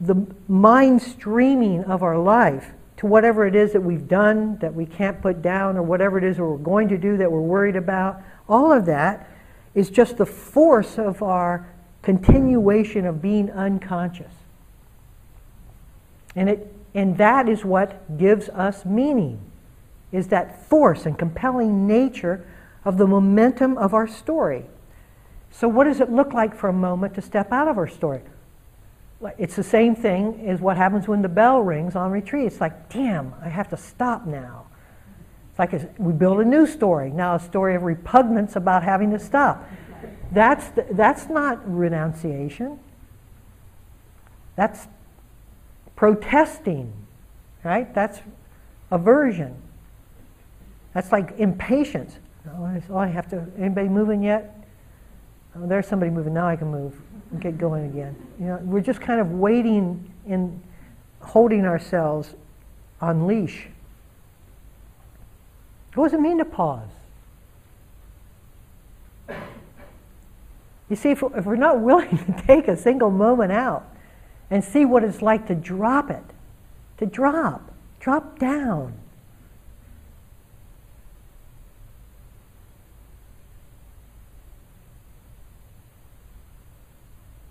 [0.00, 4.86] the mind streaming of our life to whatever it is that we've done that we
[4.86, 7.76] can't put down or whatever it is that we're going to do that we're worried
[7.76, 8.22] about.
[8.48, 9.28] All of that
[9.74, 11.68] is just the force of our
[12.02, 14.32] continuation of being unconscious.
[16.36, 19.40] And, it, and that is what gives us meaning,
[20.12, 22.46] is that force and compelling nature
[22.84, 24.64] of the momentum of our story.
[25.50, 28.20] So what does it look like for a moment to step out of our story?
[29.38, 32.46] It's the same thing as what happens when the bell rings on retreat.
[32.46, 34.66] It's like, damn, I have to stop now.
[35.50, 39.10] It's like a, we build a new story, now a story of repugnance about having
[39.12, 39.64] to stop.
[40.32, 42.78] That's, the, that's not renunciation.
[44.56, 44.88] That's
[45.96, 46.92] protesting,
[47.62, 47.92] right?
[47.94, 48.20] That's
[48.90, 49.56] aversion.
[50.92, 52.18] That's like impatience.
[52.48, 54.64] Oh, oh I have to, anybody moving yet?
[55.56, 56.34] Oh, there's somebody moving.
[56.34, 57.00] Now I can move
[57.40, 58.16] get going again.
[58.38, 60.62] You know, we're just kind of waiting and
[61.20, 62.34] holding ourselves
[63.00, 63.68] on leash.
[65.94, 66.88] What does it mean to pause?
[70.90, 73.88] You see, if, if we're not willing to take a single moment out
[74.50, 76.24] and see what it's like to drop it,
[76.98, 78.94] to drop, drop down.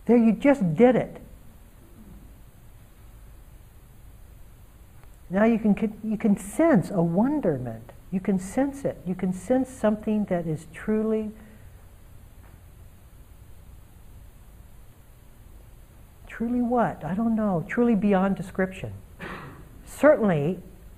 [0.06, 1.18] There, you just did it.
[5.30, 7.92] Now you can, you can sense a wonderment.
[8.12, 8.98] You can sense it.
[9.08, 11.32] You can sense something that is truly
[16.34, 17.06] Truly what?
[17.06, 17.64] I don't know.
[17.70, 18.92] Truly beyond description.
[19.86, 20.58] Certainly,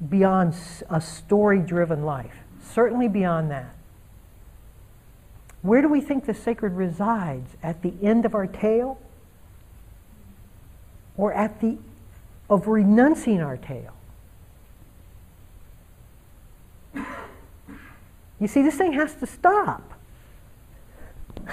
[0.09, 0.55] beyond
[0.89, 3.75] a story driven life, certainly beyond that.
[5.65, 7.57] Where do we think the sacred resides?
[7.63, 8.99] At the end of our tale?
[11.17, 11.79] Or at the
[12.47, 13.95] of renouncing our tale?
[18.39, 19.91] You see, this thing has to stop.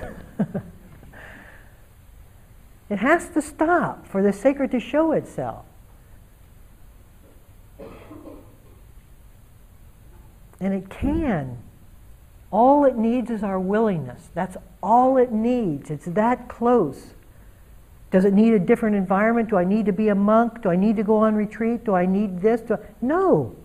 [2.90, 5.64] it has to stop for the sacred to show itself.
[10.60, 11.56] And it can.
[12.52, 14.28] All it needs is our willingness.
[14.34, 15.90] That's all it needs.
[15.90, 17.14] It's that close.
[18.10, 19.48] Does it need a different environment?
[19.48, 20.62] Do I need to be a monk?
[20.62, 21.84] Do I need to go on retreat?
[21.84, 22.60] Do I need this?
[22.70, 22.76] I...
[23.00, 23.56] No.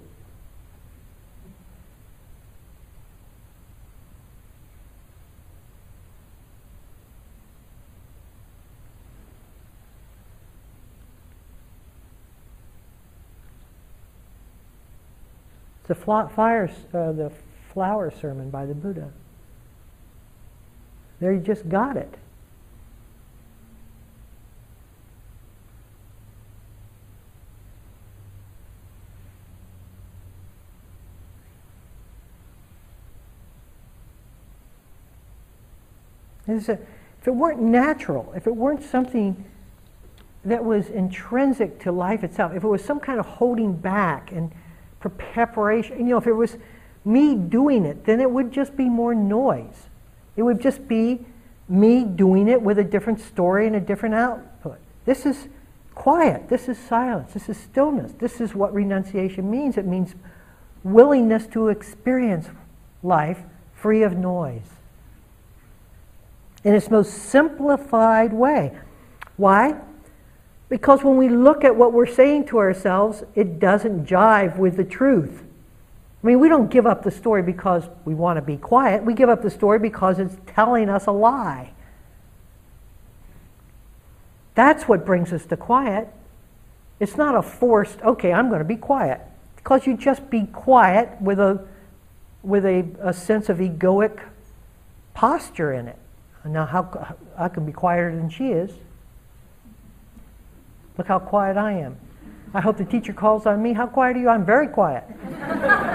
[15.88, 17.32] the fire, uh, the
[17.78, 19.12] flower sermon by the Buddha.
[21.20, 22.12] There you just got it.
[36.48, 36.68] If
[37.28, 39.46] it weren't natural, if it weren't something
[40.46, 44.52] that was intrinsic to life itself, if it was some kind of holding back and
[45.00, 46.00] preparation.
[46.00, 46.58] You know, if it was
[47.08, 49.88] me doing it, then it would just be more noise.
[50.36, 51.26] It would just be
[51.70, 54.78] me doing it with a different story and a different output.
[55.06, 55.48] This is
[55.96, 56.50] quiet.
[56.50, 57.34] This is silence.
[57.34, 58.12] This is stillness.
[58.20, 59.78] This is what renunciation means.
[59.78, 60.16] It means
[60.84, 62.50] willingness to experience
[63.02, 63.40] life
[63.74, 64.70] free of noise
[66.64, 68.78] in its most simplified way.
[69.38, 69.80] Why?
[70.70, 74.84] Because when we look at what we're saying to ourselves, it doesn't jive with the
[74.84, 75.44] truth.
[76.24, 79.04] I mean, we don't give up the story because we want to be quiet.
[79.04, 81.72] We give up the story because it's telling us a lie.
[84.56, 86.10] That's what brings us to quiet.
[87.00, 89.22] It's not a forced, okay, I'm going to be quiet.
[89.56, 91.64] Because you just be quiet with a,
[92.42, 94.20] with a, a sense of egoic
[95.14, 95.98] posture in it.
[96.44, 98.72] Now, how, I can be quieter than she is.
[100.98, 101.98] Look how quiet I am.
[102.54, 103.74] I hope the teacher calls on me.
[103.74, 104.30] How quiet are you?
[104.30, 105.04] I'm very quiet.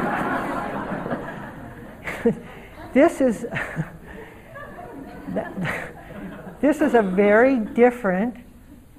[2.93, 3.45] this is
[6.61, 8.37] this is a very different.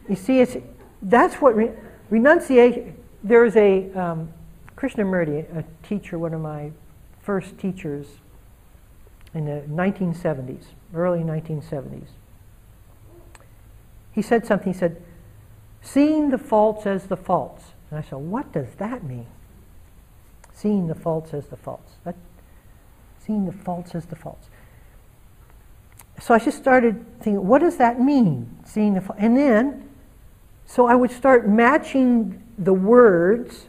[0.09, 0.57] You see, it's
[1.01, 1.71] that's what re,
[2.09, 2.95] renunciation.
[3.23, 4.33] There's a um,
[4.75, 6.71] Krishnamurti, a teacher, one of my
[7.21, 8.07] first teachers
[9.33, 12.07] in the 1970s, early 1970s.
[14.11, 14.73] He said something.
[14.73, 15.01] He said
[15.83, 17.65] Seeing the faults as the faults.
[17.91, 19.27] And I said, what does that mean?
[20.53, 21.93] Seeing the faults as the faults.
[22.05, 22.15] That,
[23.25, 24.49] seeing the faults as the faults.
[26.19, 28.57] So I just started thinking, what does that mean?
[28.65, 29.15] Seeing the fa-?
[29.17, 29.89] and then,
[30.65, 33.67] so I would start matching the words.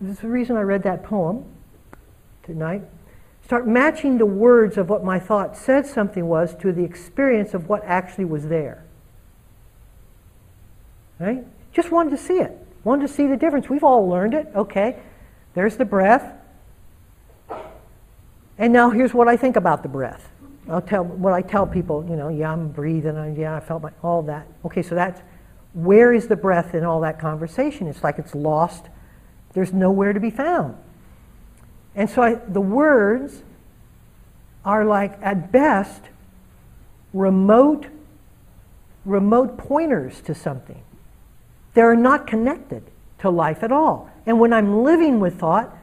[0.00, 1.44] This is the reason I read that poem
[2.42, 2.82] tonight.
[3.44, 7.68] Start matching the words of what my thought said something was to the experience of
[7.68, 8.84] what actually was there.
[11.18, 11.44] Right?
[11.72, 12.56] Just wanted to see it.
[12.84, 13.68] Wanted to see the difference.
[13.68, 14.48] We've all learned it.
[14.54, 14.98] Okay.
[15.54, 16.37] There's the breath.
[18.58, 20.28] And now here's what I think about the breath.
[20.68, 23.82] I'll tell what I tell people, you know, yeah, I'm breathing, and yeah, I felt
[23.82, 24.46] my, all that.
[24.64, 25.22] Okay, so that's
[25.72, 27.86] where is the breath in all that conversation?
[27.86, 28.86] It's like it's lost.
[29.54, 30.76] There's nowhere to be found.
[31.94, 33.42] And so I, the words
[34.64, 36.02] are like, at best,
[37.14, 37.86] remote,
[39.04, 40.82] remote pointers to something.
[41.74, 42.82] They're not connected
[43.20, 44.10] to life at all.
[44.26, 45.74] And when I'm living with thought,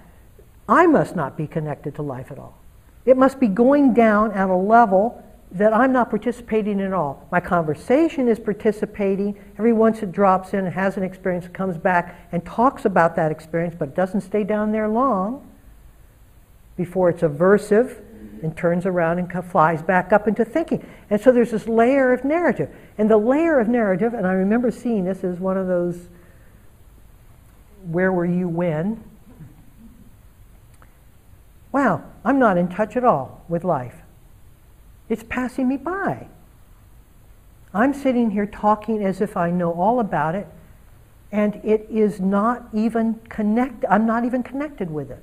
[0.68, 2.58] I must not be connected to life at all.
[3.06, 7.28] It must be going down at a level that I'm not participating in at all.
[7.32, 9.38] My conversation is participating.
[9.58, 13.75] Every once it drops in has an experience, comes back and talks about that experience,
[13.77, 15.50] but it doesn't stay down there long
[16.75, 18.02] before it's aversive
[18.44, 20.86] and turns around and flies back up into thinking.
[21.10, 22.69] And so there's this layer of narrative.
[22.98, 26.10] And the layer of narrative, and I remember seeing this as one of those
[27.86, 29.04] where were you when?
[31.76, 33.96] Wow, I'm not in touch at all with life.
[35.10, 36.28] It's passing me by.
[37.73, 40.48] I'm sitting here talking as if I know all about it,
[41.34, 43.92] and it is not even connected.
[43.92, 45.21] I'm not even connected with it.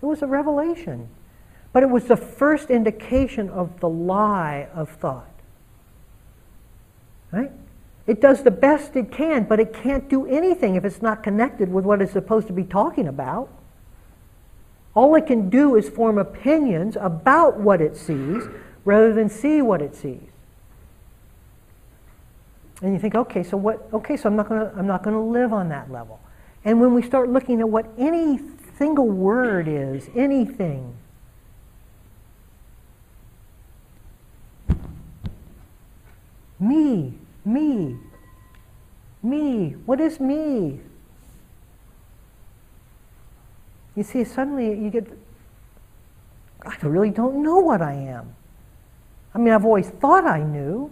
[0.00, 1.10] It was a revelation.
[1.74, 5.34] But it was the first indication of the lie of thought.
[7.30, 7.52] Right?
[8.06, 11.70] It does the best it can, but it can't do anything if it's not connected
[11.70, 13.50] with what it's supposed to be talking about.
[14.94, 18.44] All it can do is form opinions about what it sees
[18.84, 20.20] rather than see what it sees.
[22.80, 23.88] And you think, okay, so what?
[23.92, 26.20] Okay, so I'm not to I'm not to live on that level.
[26.64, 28.40] And when we start looking at what any
[28.78, 30.94] single word is, anything,
[36.58, 37.14] me,
[37.44, 37.96] me,
[39.22, 40.80] me, what is me?
[43.96, 45.06] You see, suddenly you get,
[46.64, 48.34] I really don't know what I am.
[49.34, 50.90] I mean, I've always thought I knew.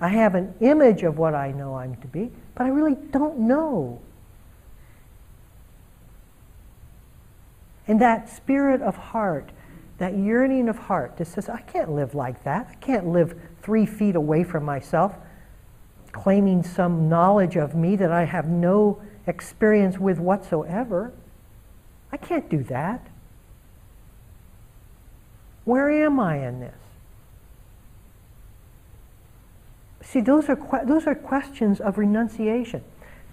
[0.00, 3.38] I have an image of what I know I'm to be, but I really don't
[3.40, 4.00] know.
[7.86, 9.50] And that spirit of heart,
[9.98, 12.68] that yearning of heart that says, I can't live like that.
[12.70, 15.14] I can't live three feet away from myself,
[16.12, 21.12] claiming some knowledge of me that I have no experience with whatsoever.
[22.12, 23.06] I can't do that.
[25.64, 26.74] Where am I in this?
[30.02, 32.82] See, those are, those are questions of renunciation.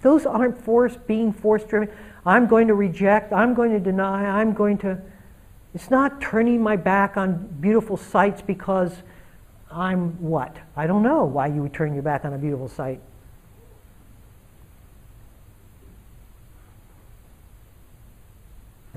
[0.02, 1.94] Those aren't force being force driven.
[2.24, 4.98] I'm going to reject, I'm going to deny, I'm going to.
[5.74, 8.92] It's not turning my back on beautiful sights because
[9.70, 10.56] I'm what?
[10.76, 13.00] I don't know why you would turn your back on a beautiful sight.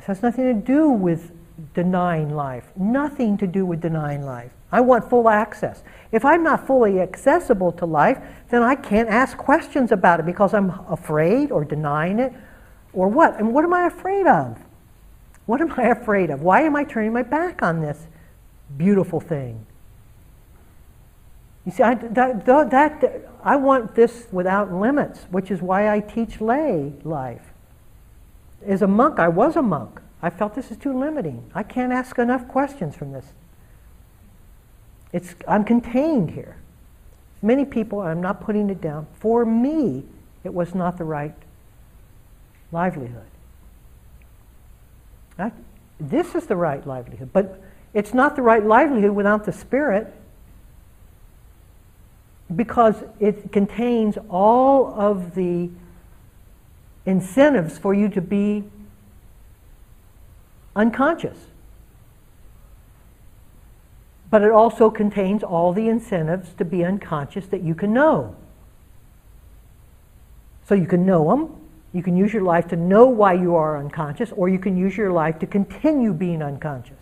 [0.03, 1.31] This has nothing to do with
[1.73, 2.67] denying life.
[2.75, 4.51] Nothing to do with denying life.
[4.69, 5.81] I want full access.
[6.11, 8.17] If I'm not fully accessible to life,
[8.49, 12.33] then I can't ask questions about it because I'm afraid or denying it
[12.91, 13.39] or what?
[13.39, 14.59] And what am I afraid of?
[15.45, 16.41] What am I afraid of?
[16.41, 18.07] Why am I turning my back on this
[18.75, 19.65] beautiful thing?
[21.65, 26.41] You see, I, that, that, I want this without limits, which is why I teach
[26.41, 27.52] lay life.
[28.65, 30.01] As a monk, I was a monk.
[30.21, 31.49] I felt this is too limiting.
[31.53, 33.25] I can't ask enough questions from this.
[35.11, 36.55] It's, I'm contained here.
[37.41, 40.03] Many people, I'm not putting it down, for me,
[40.43, 41.35] it was not the right
[42.71, 43.25] livelihood.
[45.37, 45.53] That,
[45.99, 47.61] this is the right livelihood, but
[47.93, 50.13] it's not the right livelihood without the Spirit
[52.55, 55.69] because it contains all of the
[57.05, 58.63] incentives for you to be
[60.75, 61.37] unconscious.
[64.29, 68.35] But it also contains all the incentives to be unconscious that you can know.
[70.67, 71.55] So you can know them,
[71.93, 74.97] you can use your life to know why you are unconscious, or you can use
[74.97, 76.97] your life to continue being unconscious.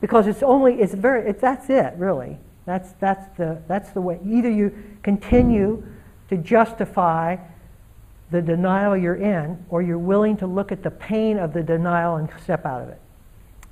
[0.00, 2.38] Because it's only, it's very, that's it, really.
[2.64, 4.20] That's, that's, the, that's the way.
[4.24, 4.72] Either you
[5.02, 5.84] continue
[6.28, 7.38] to justify
[8.30, 12.16] the denial you're in, or you're willing to look at the pain of the denial
[12.16, 13.00] and step out of it.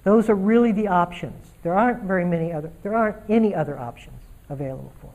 [0.05, 1.47] Those are really the options.
[1.63, 5.13] There aren't very many other, there aren't any other options available for us.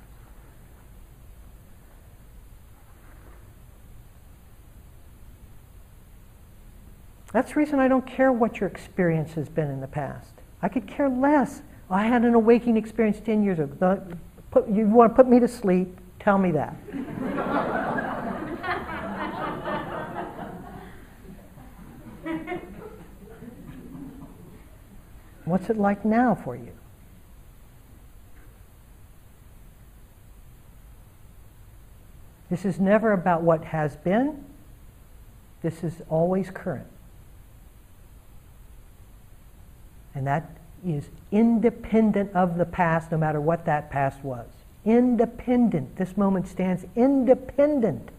[7.33, 10.33] That's the reason I don't care what your experience has been in the past.
[10.61, 11.63] I could care less.
[11.89, 14.01] I had an awakening experience 10 years ago.
[14.51, 15.97] Put, you want to put me to sleep?
[16.19, 16.75] Tell me that.
[25.45, 26.71] What's it like now for you?
[32.49, 34.45] This is never about what has been.
[35.61, 36.87] This is always current.
[40.13, 40.49] And that
[40.85, 44.47] is independent of the past, no matter what that past was.
[44.85, 45.95] Independent.
[45.95, 48.09] This moment stands independent.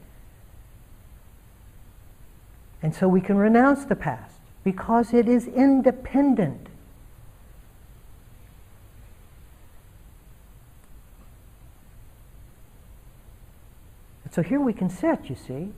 [2.82, 6.68] And so we can renounce the past because it is independent.
[14.34, 15.68] So here we can sit, you see,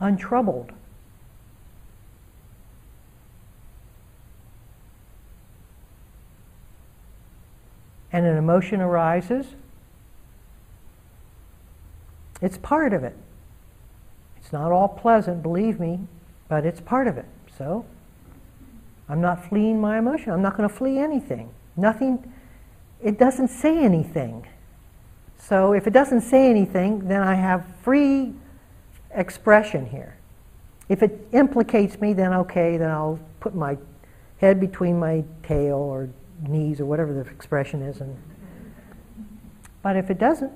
[0.00, 0.72] untroubled.
[8.10, 9.54] And an emotion arises,
[12.42, 13.16] it's part of it.
[14.38, 16.00] It's not all pleasant, believe me,
[16.48, 17.26] but it's part of it.
[17.56, 17.86] So
[19.08, 20.32] I'm not fleeing my emotion.
[20.32, 21.50] I'm not going to flee anything.
[21.76, 22.32] Nothing,
[23.00, 24.48] it doesn't say anything.
[25.38, 28.34] So if it doesn't say anything, then I have free
[29.14, 30.16] expression here.
[30.88, 33.78] If it implicates me, then okay, then I'll put my
[34.38, 36.08] head between my tail or
[36.46, 38.00] knees or whatever the expression is.
[38.00, 38.16] And,
[39.82, 40.52] but if it doesn't,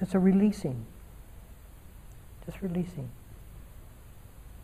[0.00, 0.84] it's a releasing.
[2.46, 3.08] Just releasing.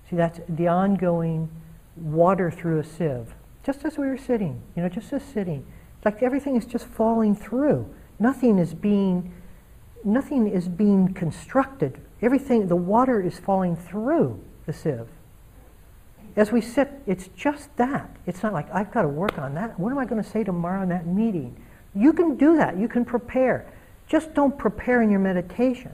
[0.09, 1.50] See, that's the ongoing
[1.96, 3.34] water through a sieve.
[3.62, 5.66] Just as we were sitting, you know, just as sitting.
[5.96, 7.92] It's like everything is just falling through.
[8.18, 9.32] Nothing is being
[10.04, 12.00] nothing is being constructed.
[12.22, 15.09] Everything the water is falling through the sieve.
[16.36, 18.16] As we sit, it's just that.
[18.26, 19.78] It's not like I've got to work on that.
[19.78, 21.56] What am I going to say tomorrow in that meeting?
[21.94, 22.78] You can do that.
[22.78, 23.66] You can prepare.
[24.06, 25.92] Just don't prepare in your meditation.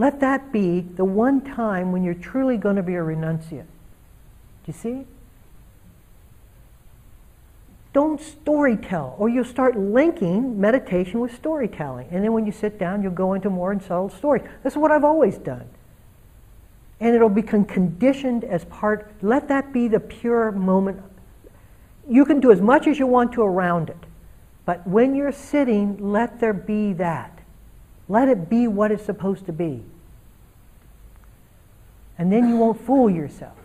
[0.00, 3.66] Let that be the one time when you're truly going to be a renunciate.
[3.66, 5.04] Do you see?
[7.92, 12.08] Don't storytell, or you'll start linking meditation with storytelling.
[12.10, 14.42] And then when you sit down, you'll go into more and subtle stories.
[14.62, 15.68] This is what I've always done.
[16.98, 21.02] And it'll become conditioned as part, let that be the pure moment.
[22.08, 24.06] You can do as much as you want to around it.
[24.64, 27.39] But when you're sitting, let there be that.
[28.10, 29.84] Let it be what it's supposed to be.
[32.18, 33.56] And then you won't fool yourself.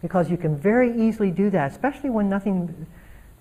[0.00, 2.86] Because you can very easily do that, especially when nothing, you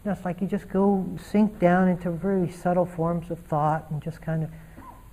[0.04, 4.04] know, it's like you just go sink down into very subtle forms of thought and
[4.04, 4.50] just kind of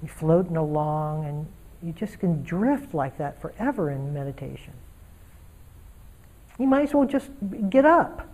[0.03, 1.47] you're floating along and
[1.84, 4.72] you just can drift like that forever in meditation.
[6.59, 7.30] You might as well just
[7.70, 8.26] get up.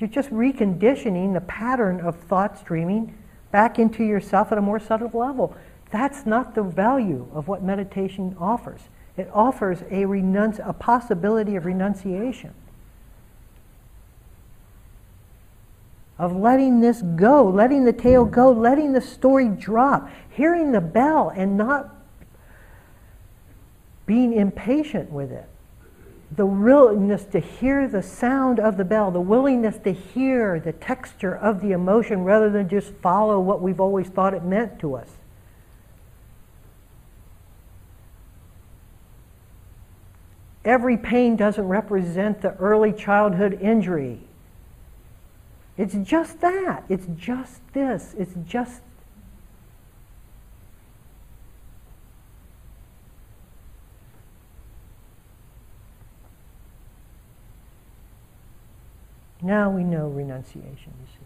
[0.00, 3.14] You're just reconditioning the pattern of thought streaming
[3.52, 5.54] back into yourself at a more subtle level.
[5.90, 8.80] That's not the value of what meditation offers.
[9.18, 12.54] It offers a, renunci- a possibility of renunciation.
[16.18, 21.30] Of letting this go, letting the tale go, letting the story drop, hearing the bell
[21.34, 21.94] and not
[24.06, 25.48] being impatient with it.
[26.32, 31.36] The willingness to hear the sound of the bell, the willingness to hear the texture
[31.36, 35.08] of the emotion rather than just follow what we've always thought it meant to us.
[40.64, 44.20] Every pain doesn't represent the early childhood injury.
[45.76, 46.84] It's just that.
[46.88, 48.14] It's just this.
[48.18, 48.82] It's just.
[59.42, 61.20] Now we know renunciation, you see.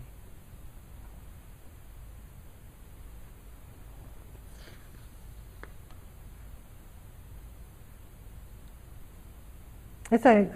[10.13, 10.49] It's a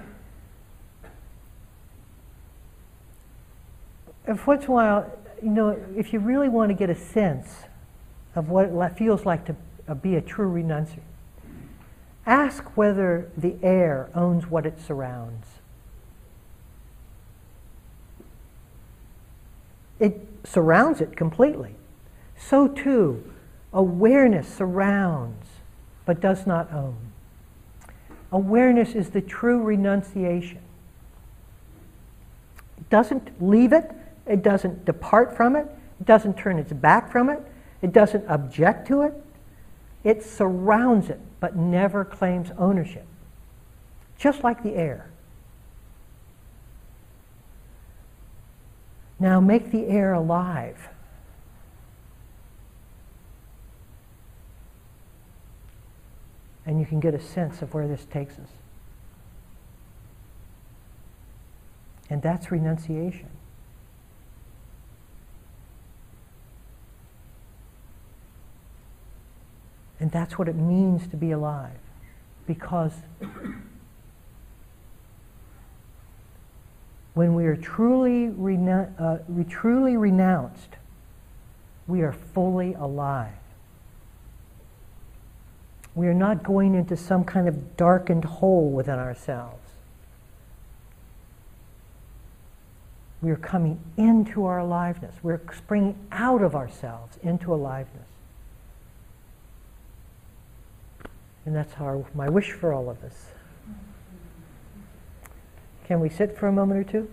[4.28, 5.10] if once in a while,
[5.42, 7.48] you know, if you really want to get a sense
[8.34, 11.00] of what it feels like to be a true renunciant,
[12.26, 15.46] ask whether the air owns what it surrounds.
[20.00, 21.74] It surrounds it completely.
[22.36, 23.24] So too,
[23.72, 25.46] awareness surrounds
[26.06, 26.96] but does not own.
[28.32, 30.60] Awareness is the true renunciation.
[32.78, 33.90] It doesn't leave it,
[34.26, 35.66] it doesn't depart from it,
[36.00, 37.40] it doesn't turn its back from it,
[37.82, 39.14] it doesn't object to it.
[40.04, 43.06] It surrounds it, but never claims ownership.
[44.16, 45.10] Just like the air.
[49.20, 50.88] Now make the air alive.
[56.68, 58.50] and you can get a sense of where this takes us.
[62.10, 63.30] And that's renunciation.
[69.98, 71.78] And that's what it means to be alive.
[72.46, 72.92] Because
[77.18, 80.76] when we are truly, reno- uh, we truly renounced,
[81.88, 83.32] we are fully alive.
[85.96, 89.68] We are not going into some kind of darkened hole within ourselves.
[93.20, 95.16] We are coming into our aliveness.
[95.20, 98.06] We're springing out of ourselves into aliveness.
[101.44, 103.37] And that's our, my wish for all of us.
[105.88, 107.10] Can we sit for a moment or two?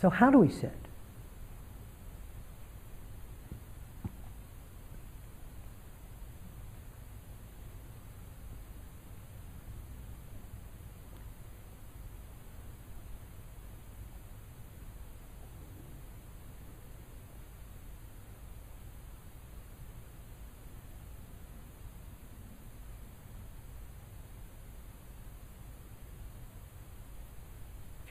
[0.00, 0.83] So, how do we sit?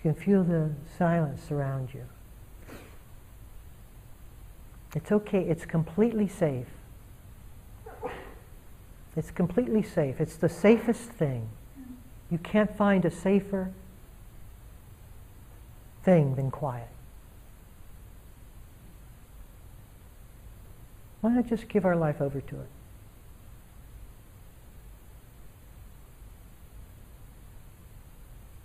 [0.03, 2.03] You can feel the silence around you.
[4.95, 6.67] It's okay, it's completely safe.
[9.15, 10.19] It's completely safe.
[10.19, 11.47] It's the safest thing.
[12.29, 13.71] You can't find a safer
[16.03, 16.89] thing than quiet.
[21.21, 22.69] Why not just give our life over to it?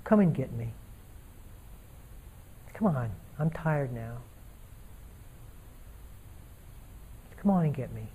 [0.03, 0.73] Come and get me.
[2.79, 3.11] Come on,
[3.41, 4.19] I'm tired now.
[7.43, 8.07] Come on and get me.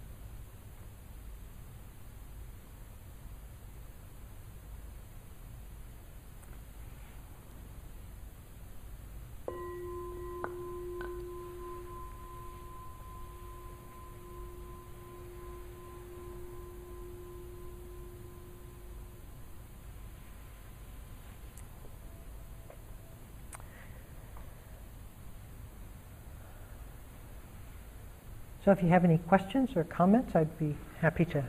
[28.64, 31.44] So if you have any questions or comments, I'd be happy to.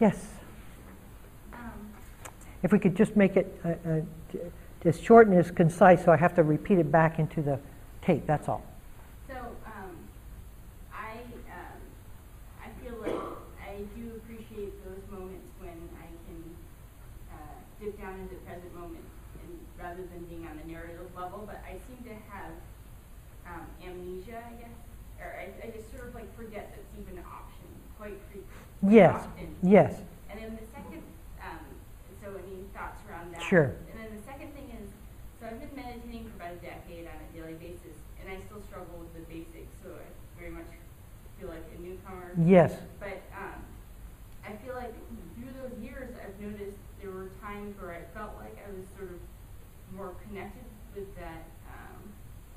[0.00, 0.16] Yes?
[1.52, 1.92] Um,
[2.64, 4.00] if we could just make it uh, uh,
[4.84, 7.60] as short and as concise, so I have to repeat it back into the
[8.02, 8.64] tape, that's all.
[9.28, 9.94] So um,
[10.92, 11.22] I,
[11.54, 11.78] um,
[12.58, 13.22] I feel like
[13.62, 16.42] I do appreciate those moments when I can
[17.32, 19.04] uh, dip down into the present moment
[19.44, 22.50] and rather than being on the narrative level, but I seem to have
[23.46, 24.74] um, amnesia, I guess
[25.20, 28.65] or I, I just sort of like forget that's even an option quite frequently.
[28.82, 29.14] Yes.
[29.14, 29.56] Often.
[29.62, 30.00] Yes.
[30.30, 31.02] And then the second,
[31.42, 31.64] um,
[32.22, 33.42] so any thoughts around that?
[33.42, 33.72] Sure.
[33.92, 34.88] And then the second thing is,
[35.40, 38.62] so I've been meditating for about a decade on a daily basis, and I still
[38.68, 40.06] struggle with the basics, so I
[40.38, 40.68] very much
[41.40, 42.32] feel like a newcomer.
[42.40, 42.72] Yes.
[43.00, 43.60] But um,
[44.44, 44.94] I feel like
[45.36, 49.12] through those years, I've noticed there were times where I felt like I was sort
[49.12, 49.20] of
[49.94, 50.64] more connected
[50.96, 52.00] with that um,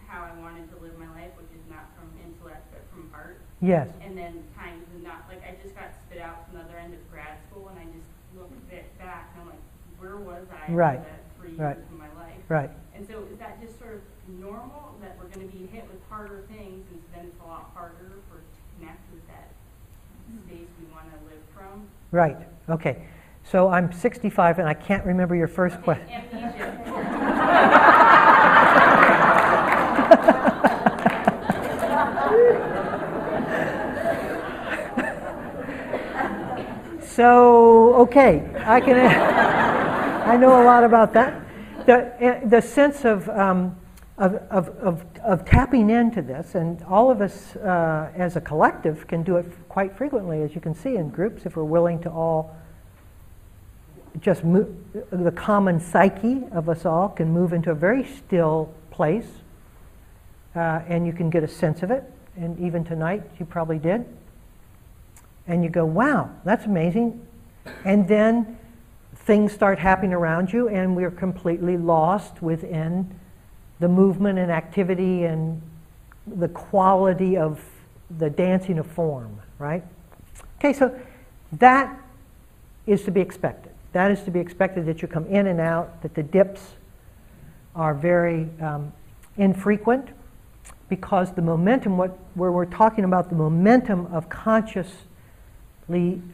[0.08, 3.38] how I wanted to live my life, which is not from intellect but from heart.
[3.62, 3.90] Yes.
[4.02, 6.94] And then times when not like I just got spit out from the other end
[6.96, 8.50] of grad school, and I just look
[8.98, 9.66] back and I'm like,
[10.00, 11.00] where was I right.
[11.00, 11.78] for that three right.
[11.78, 12.36] years of my life?
[12.48, 12.72] Right.
[12.96, 14.02] And so is that just sort of
[14.40, 17.72] normal that we're going to be hit with harder things, and then it's a lot
[17.74, 19.50] harder for to connect with that
[20.46, 21.88] space we want to live from?
[22.12, 22.38] Right.
[22.70, 23.04] Okay.
[23.44, 26.08] So I'm 65 and I can't remember your first okay, question.
[26.10, 26.76] Amnesia.
[37.16, 38.96] so, okay, I can,
[40.30, 41.42] I know a lot about that.
[41.88, 43.76] The, eh, the sense of, um,
[44.20, 49.08] of, of, of, of, tapping into this, and all of us uh, as a collective
[49.08, 52.12] can do it quite frequently, as you can see in groups, if we're willing to
[52.12, 52.56] all
[54.22, 54.68] just move,
[55.10, 59.32] the common psyche of us all can move into a very still place,
[60.56, 62.04] uh, and you can get a sense of it.
[62.36, 64.06] And even tonight, you probably did.
[65.48, 67.26] And you go, wow, that's amazing.
[67.84, 68.59] And then
[69.30, 73.08] things start happening around you, and we're completely lost within
[73.80, 75.62] the movement and activity and
[76.26, 77.64] the quality of
[78.18, 79.84] the dancing of form, right?
[80.58, 81.00] Okay, so
[81.52, 81.96] that
[82.88, 83.72] is to be expected.
[83.94, 86.62] That is to be expected that you come in and out, that the dips
[87.76, 88.92] are very um,
[89.38, 90.08] infrequent
[90.90, 94.90] because the momentum, what, where we're talking about the momentum of consciously,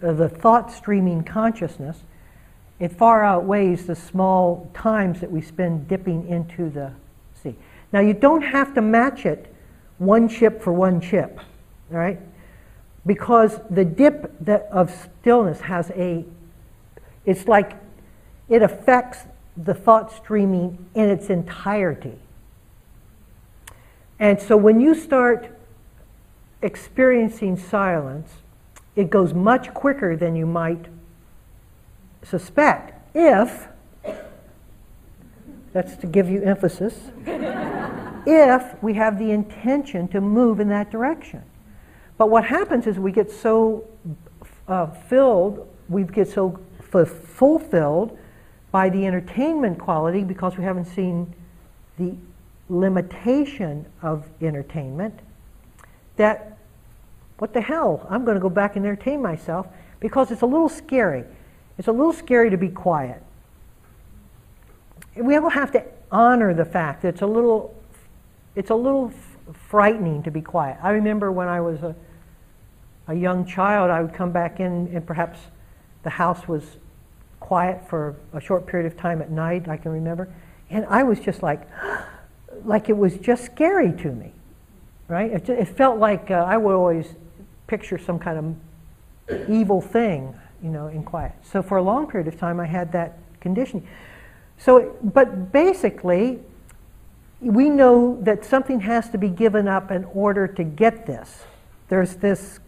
[0.01, 1.97] uh, the thought streaming consciousness,
[2.79, 6.91] it far outweighs the small times that we spend dipping into the
[7.41, 7.55] sea.
[7.93, 9.53] Now, you don't have to match it
[9.97, 11.39] one chip for one chip,
[11.89, 12.19] right?
[13.05, 14.35] Because the dip
[14.71, 16.25] of stillness has a,
[17.25, 17.73] it's like
[18.49, 19.19] it affects
[19.55, 22.19] the thought streaming in its entirety.
[24.19, 25.57] And so when you start
[26.61, 28.31] experiencing silence,
[28.95, 30.85] it goes much quicker than you might
[32.25, 33.67] suspect if,
[35.73, 37.11] that's to give you emphasis,
[38.25, 41.43] if we have the intention to move in that direction.
[42.17, 43.87] But what happens is we get so
[44.67, 46.59] uh, filled, we get so
[46.93, 48.17] f- fulfilled
[48.71, 51.33] by the entertainment quality because we haven't seen
[51.97, 52.15] the
[52.69, 55.19] limitation of entertainment
[56.15, 56.57] that,
[57.37, 59.67] what the hell, I'm going to go back and entertain myself
[59.99, 61.23] because it's a little scary.
[61.77, 63.21] It's a little scary to be quiet.
[65.15, 67.75] We will have to honor the fact that it's a little,
[68.55, 69.11] it's a little
[69.69, 70.77] frightening to be quiet.
[70.81, 71.95] I remember when I was a,
[73.07, 75.39] a young child, I would come back in and perhaps
[76.03, 76.63] the house was
[77.39, 80.33] quiet for a short period of time at night, I can remember.
[80.69, 81.67] And I was just like,
[82.65, 84.31] like it was just scary to me,
[85.07, 85.31] right?
[85.31, 87.07] It, it felt like uh, I would always
[87.67, 88.57] picture some kind
[89.29, 90.35] of evil thing,
[90.65, 91.33] you know, in quiet.
[91.43, 93.87] So for a long period of time, I had that conditioning.
[94.57, 96.39] So, but basically,
[97.39, 101.43] we know that something has to be given up in order to get this.
[101.87, 102.59] There's this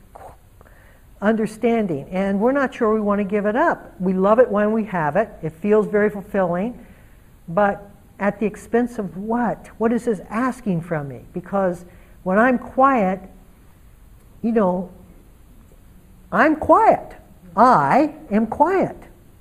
[1.24, 4.00] understanding, and we're not sure we want to give it up.
[4.00, 6.86] We love it when we have it, it feels very fulfilling,
[7.48, 7.90] but
[8.20, 9.68] at the expense of what?
[9.80, 11.22] What is this asking from me?
[11.34, 11.84] Because
[12.22, 13.22] when I'm quiet,
[14.44, 14.92] you know,
[16.32, 17.16] I'm quiet.
[17.58, 18.96] I am quiet.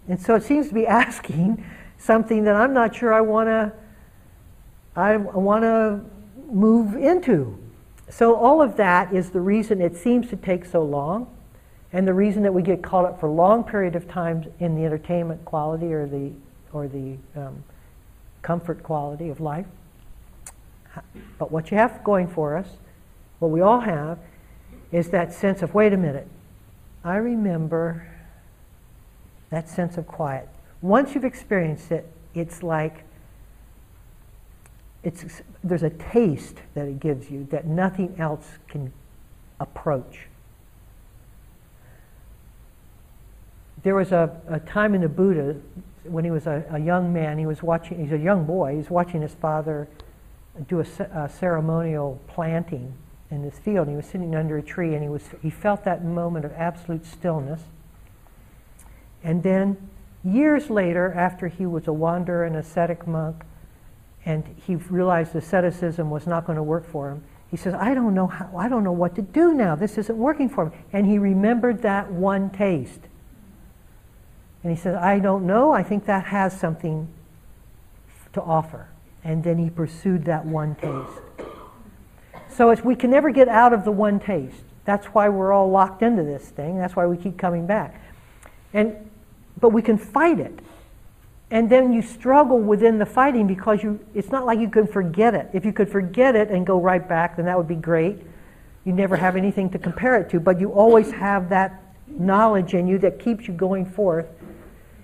[0.08, 1.64] And so it seems to be asking
[1.98, 3.72] something that I'm not sure I want to
[4.96, 6.00] I want to
[6.50, 7.58] move into.
[8.08, 11.26] So all of that is the reason it seems to take so long
[11.92, 14.84] and the reason that we get caught up for long period of time in the
[14.84, 16.32] entertainment quality or the
[16.72, 17.62] or the um,
[18.42, 19.66] comfort quality of life.
[21.38, 22.68] But what you have going for us,
[23.38, 24.18] what we all have,
[24.92, 26.26] is that sense of wait a minute,
[27.06, 28.04] I remember
[29.50, 30.48] that sense of quiet.
[30.82, 32.04] Once you've experienced it,
[32.34, 33.04] it's like
[35.04, 38.92] it's, there's a taste that it gives you that nothing else can
[39.60, 40.26] approach.
[43.84, 45.54] There was a, a time in the Buddha
[46.02, 48.90] when he was a, a, young man, he was watching, he's a young boy, he's
[48.90, 49.86] watching his father
[50.66, 52.94] do a, a ceremonial planting
[53.30, 53.88] in this field.
[53.88, 57.04] He was sitting under a tree and he, was, he felt that moment of absolute
[57.04, 57.62] stillness.
[59.22, 59.76] And then
[60.24, 63.44] years later, after he was a wanderer and ascetic monk,
[64.24, 68.14] and he realized asceticism was not going to work for him, he says, I don't
[68.14, 69.76] know how, I don't know what to do now.
[69.76, 70.72] This isn't working for me.
[70.92, 73.00] And he remembered that one taste.
[74.62, 75.70] And he said, I don't know.
[75.70, 77.08] I think that has something
[78.32, 78.88] to offer.
[79.22, 81.22] And then he pursued that one taste.
[82.56, 84.62] So it's, we can never get out of the one taste.
[84.86, 86.78] That's why we're all locked into this thing.
[86.78, 88.00] That's why we keep coming back.
[88.72, 89.10] And,
[89.60, 90.58] but we can fight it.
[91.50, 95.34] And then you struggle within the fighting because you, it's not like you can forget
[95.34, 95.50] it.
[95.52, 98.22] If you could forget it and go right back, then that would be great.
[98.84, 102.86] You never have anything to compare it to, but you always have that knowledge in
[102.86, 104.26] you that keeps you going forth.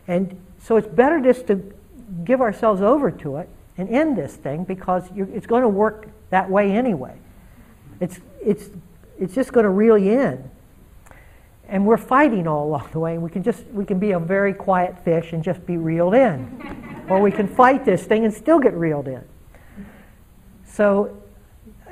[0.09, 1.73] And so it's better just to
[2.25, 6.49] give ourselves over to it and end this thing because it's going to work that
[6.49, 7.19] way anyway.
[8.01, 8.71] It's, it's,
[9.19, 10.51] it's just going to reel you in
[11.73, 13.15] and we're fighting all along the way.
[13.15, 16.15] And we can just we can be a very quiet fish and just be reeled
[16.15, 19.25] in, or we can fight this thing and still get reeled in.
[20.67, 21.17] So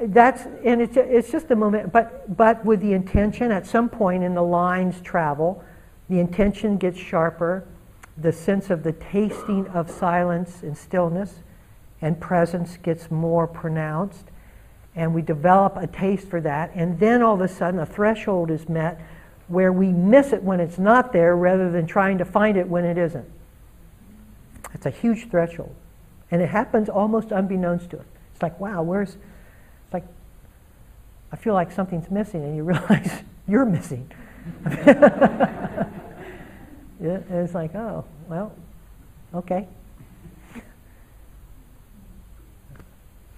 [0.02, 4.22] that's and it's it's just a moment, but but with the intention at some point
[4.22, 5.64] in the lines travel,
[6.10, 7.66] the intention gets sharper,
[8.18, 11.42] the sense of the tasting of silence and stillness
[12.02, 14.30] and presence gets more pronounced,
[14.94, 18.50] and we develop a taste for that, and then all of a sudden a threshold
[18.50, 19.00] is met
[19.48, 22.84] where we miss it when it's not there rather than trying to find it when
[22.84, 23.28] it isn't.
[24.74, 25.74] It's a huge threshold.
[26.30, 28.06] And it happens almost unbeknownst to us.
[28.32, 30.06] It's like, wow, where's, it's like,
[31.32, 34.10] I feel like something's missing, and you realize you're missing.
[34.66, 35.88] yeah,
[37.00, 38.52] it's like, oh, well,
[39.34, 39.66] okay.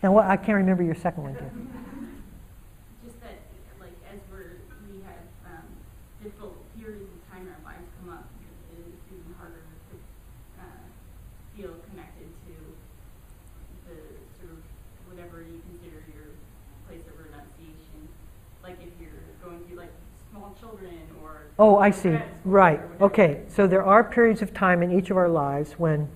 [0.03, 1.51] And what, I can't remember your second one, too.
[3.07, 3.39] Just that,
[3.79, 4.59] like, as we're,
[4.91, 5.63] we have um,
[6.23, 8.27] difficult periods of time in our lives come up,
[8.75, 9.95] it is even harder to
[10.59, 10.83] uh,
[11.55, 12.55] feel connected to
[13.87, 13.95] the
[14.43, 14.59] sort of
[15.07, 16.35] whatever you consider your
[16.91, 18.11] place of renunciation.
[18.65, 19.95] Like, if you're going through, like,
[20.33, 21.47] small children or.
[21.61, 22.19] Oh, I see.
[22.45, 22.81] Right.
[23.01, 23.43] Okay.
[23.47, 26.09] So there are periods of time in each of our lives when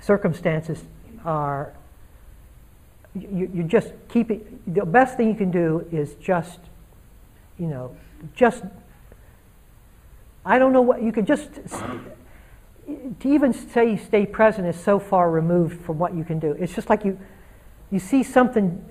[0.00, 0.84] circumstances
[1.24, 1.72] are,
[3.14, 6.60] you, you just keep it, the best thing you can do is just,
[7.58, 7.96] you know,
[8.34, 8.64] just,
[10.44, 11.50] I don't know what, you could just,
[12.84, 16.52] to even say stay present is so far removed from what you can do.
[16.52, 17.18] It's just like you,
[17.90, 18.84] you see something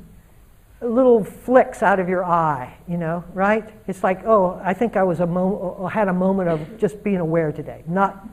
[0.81, 3.67] a little flicks out of your eye, you know, right?
[3.87, 7.17] It's like, oh, I think I was a mo- had a moment of just being
[7.17, 7.83] aware today.
[7.87, 8.27] Not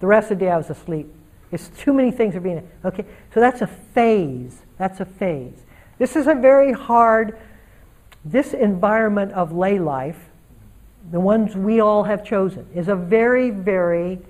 [0.00, 1.12] the rest of the day I was asleep.
[1.52, 3.04] It's too many things are being okay.
[3.34, 4.62] So that's a phase.
[4.80, 5.62] That's a phase.
[5.98, 7.36] This is a very hard.
[8.24, 10.30] This environment of lay life,
[11.10, 14.20] the ones we all have chosen, is a very, very.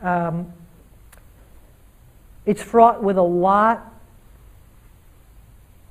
[0.00, 0.52] Um,
[2.44, 3.92] it's fraught with a lot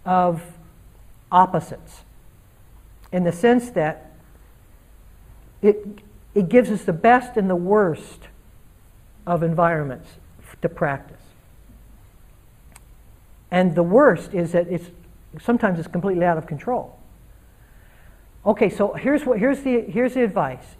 [0.06, 0.42] of
[1.30, 2.04] opposites
[3.12, 4.14] in the sense that
[5.62, 5.86] it,
[6.34, 8.30] it gives us the best and the worst
[9.28, 10.12] of environments
[10.62, 11.25] to practice.
[13.52, 14.90] And the worst is that it's
[15.42, 17.00] sometimes it's completely out of control.
[18.46, 20.76] Okay, so here's what here's the here's the advice.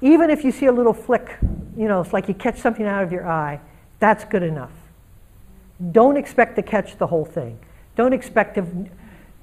[0.00, 1.36] Even if you see a little flick,
[1.76, 3.60] you know, it's like you catch something out of your eye,
[3.98, 4.70] that's good enough.
[5.92, 7.58] Don't expect to catch the whole thing.
[7.96, 8.66] Don't expect to,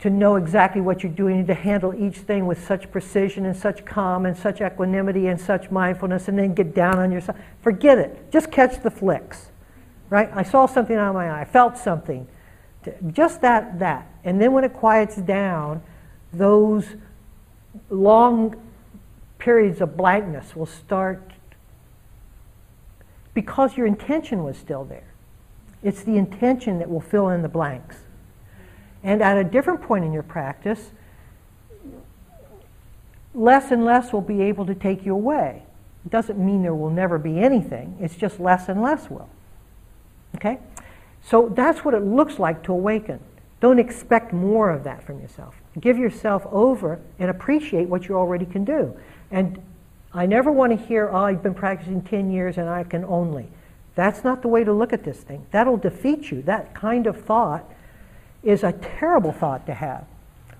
[0.01, 3.55] to know exactly what you're doing and to handle each thing with such precision and
[3.55, 7.37] such calm and such equanimity and such mindfulness and then get down on yourself.
[7.61, 8.31] Forget it.
[8.31, 9.49] Just catch the flicks.
[10.09, 10.29] Right?
[10.33, 11.41] I saw something out of my eye.
[11.41, 12.27] I felt something.
[13.11, 14.07] Just that, that.
[14.23, 15.81] And then when it quiets down,
[16.31, 16.85] those
[17.89, 18.55] long
[19.39, 21.31] periods of blankness will start
[23.33, 25.13] because your intention was still there.
[25.83, 27.97] It's the intention that will fill in the blanks.
[29.03, 30.91] And at a different point in your practice,
[33.33, 35.63] less and less will be able to take you away.
[36.05, 39.29] It doesn't mean there will never be anything, it's just less and less will.
[40.35, 40.59] Okay?
[41.23, 43.19] So that's what it looks like to awaken.
[43.59, 45.55] Don't expect more of that from yourself.
[45.79, 48.95] Give yourself over and appreciate what you already can do.
[49.31, 49.61] And
[50.13, 53.47] I never want to hear, oh, I've been practicing 10 years and I can only.
[53.95, 55.45] That's not the way to look at this thing.
[55.51, 56.43] That'll defeat you.
[56.43, 57.65] That kind of thought
[58.43, 60.05] is a terrible thought to have.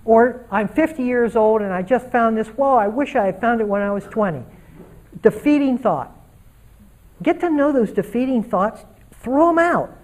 [0.06, 3.40] Or I'm 50 years old and I just found this, whoa, I wish I had
[3.40, 4.44] found it when I was 20.
[5.22, 6.16] Defeating thought.
[7.22, 8.86] Get to know those defeating thoughts,
[9.22, 9.98] throw them out,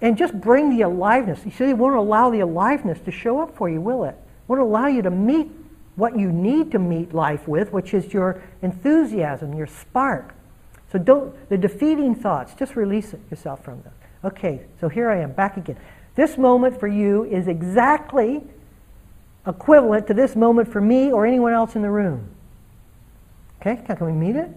[0.00, 1.40] and just bring the aliveness.
[1.44, 4.10] You see, it won't allow the aliveness to show up for you, will it?
[4.14, 5.50] It won't allow you to meet
[5.96, 10.34] what you need to meet life with, which is your enthusiasm, your spark.
[10.90, 13.92] So don't, the defeating thoughts, just release yourself from them.
[14.24, 15.76] Okay, so here I am, back again.
[16.14, 18.42] This moment for you is exactly
[19.46, 22.28] equivalent to this moment for me or anyone else in the room.
[23.60, 24.50] Okay, can we meet it?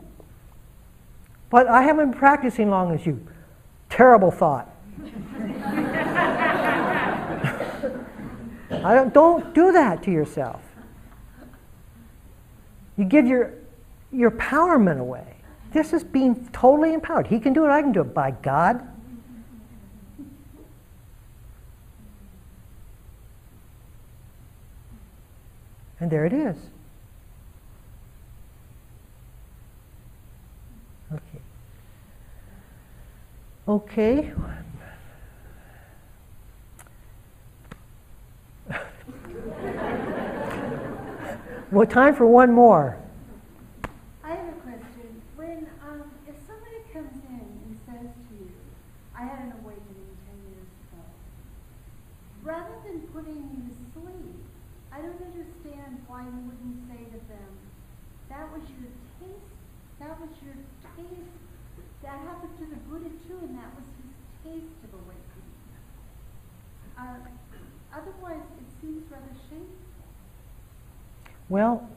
[1.49, 3.25] But I haven't been practicing long as you.
[3.89, 4.73] Terrible thought.
[8.69, 10.61] I don't, don't do that to yourself.
[12.97, 13.53] You give your,
[14.11, 15.35] your empowerment away.
[15.71, 17.27] This is being totally empowered.
[17.27, 18.13] He can do it, I can do it.
[18.13, 18.87] By God.
[25.99, 26.55] And there it is.
[31.11, 31.41] Okay.
[33.67, 34.31] Okay.
[41.71, 42.97] well, time for one more.
[44.23, 45.21] I have a question.
[45.35, 48.51] When, um, if somebody comes in and says to you,
[49.13, 51.03] I had an awakening 10 years ago,
[52.43, 54.47] rather than putting you to sleep,
[54.93, 57.51] I don't understand why you wouldn't say to them,
[58.29, 58.87] that was your
[59.19, 59.59] taste,
[59.99, 60.55] that was your
[60.95, 61.46] taste.
[62.03, 65.47] That happened to the Buddha too, and that was his taste of awakening.
[66.97, 67.17] Uh,
[67.93, 69.75] otherwise, it seems rather shameful.
[71.49, 71.89] Well,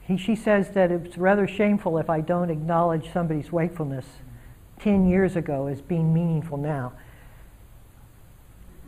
[0.00, 4.06] he, she says that it's rather shameful if I don't acknowledge somebody's wakefulness
[4.80, 6.92] 10 years ago as being meaningful now.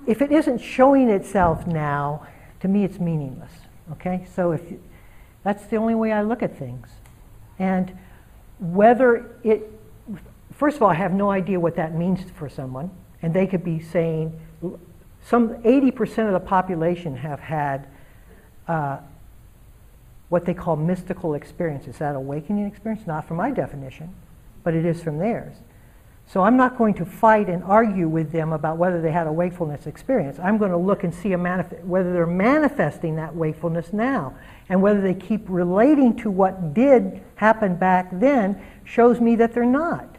[0.06, 2.26] If it isn't showing itself now,
[2.60, 3.52] to me it's meaningless.
[3.92, 4.26] Okay?
[4.34, 4.62] So if
[5.42, 6.88] that's the only way I look at things.
[7.58, 7.96] And
[8.58, 9.70] whether it
[10.58, 12.90] first of all, I have no idea what that means for someone,
[13.22, 14.38] and they could be saying
[15.24, 17.86] some 80% of the population have had
[18.66, 18.98] uh,
[20.28, 21.94] what they call mystical experiences.
[21.94, 23.06] Is that awakening experience?
[23.06, 24.14] Not from my definition,
[24.64, 25.56] but it is from theirs.
[26.26, 29.32] So I'm not going to fight and argue with them about whether they had a
[29.32, 30.38] wakefulness experience.
[30.38, 34.34] I'm going to look and see manif- whether they're manifesting that wakefulness now.
[34.68, 39.64] And whether they keep relating to what did happen back then shows me that they're
[39.64, 40.16] not.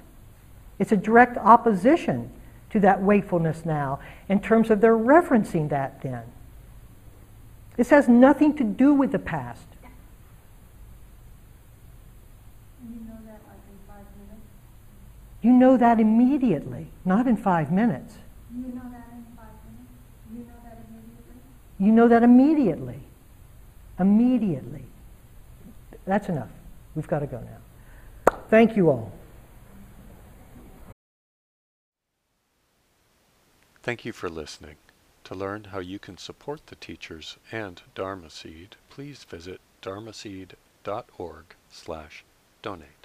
[0.80, 2.32] It's a direct opposition
[2.70, 4.00] to that wakefulness now
[4.30, 6.24] in terms of their referencing that then.
[7.76, 9.66] This has nothing to do with the past.
[12.84, 14.46] You know that in five minutes?
[15.42, 18.16] You know that immediately, not in five minutes.
[18.56, 19.92] You know that in five minutes?
[20.34, 21.36] You know that immediately?
[21.80, 23.00] You know that immediately.
[24.00, 24.86] Immediately.
[26.06, 26.50] That's enough.
[26.96, 28.36] We've got to go now.
[28.50, 29.12] Thank you all.
[33.82, 34.76] Thank you for listening.
[35.26, 42.24] To learn how you can support the teachers and Dharma Seed, please visit dharmaseed.org slash
[42.62, 42.99] donate.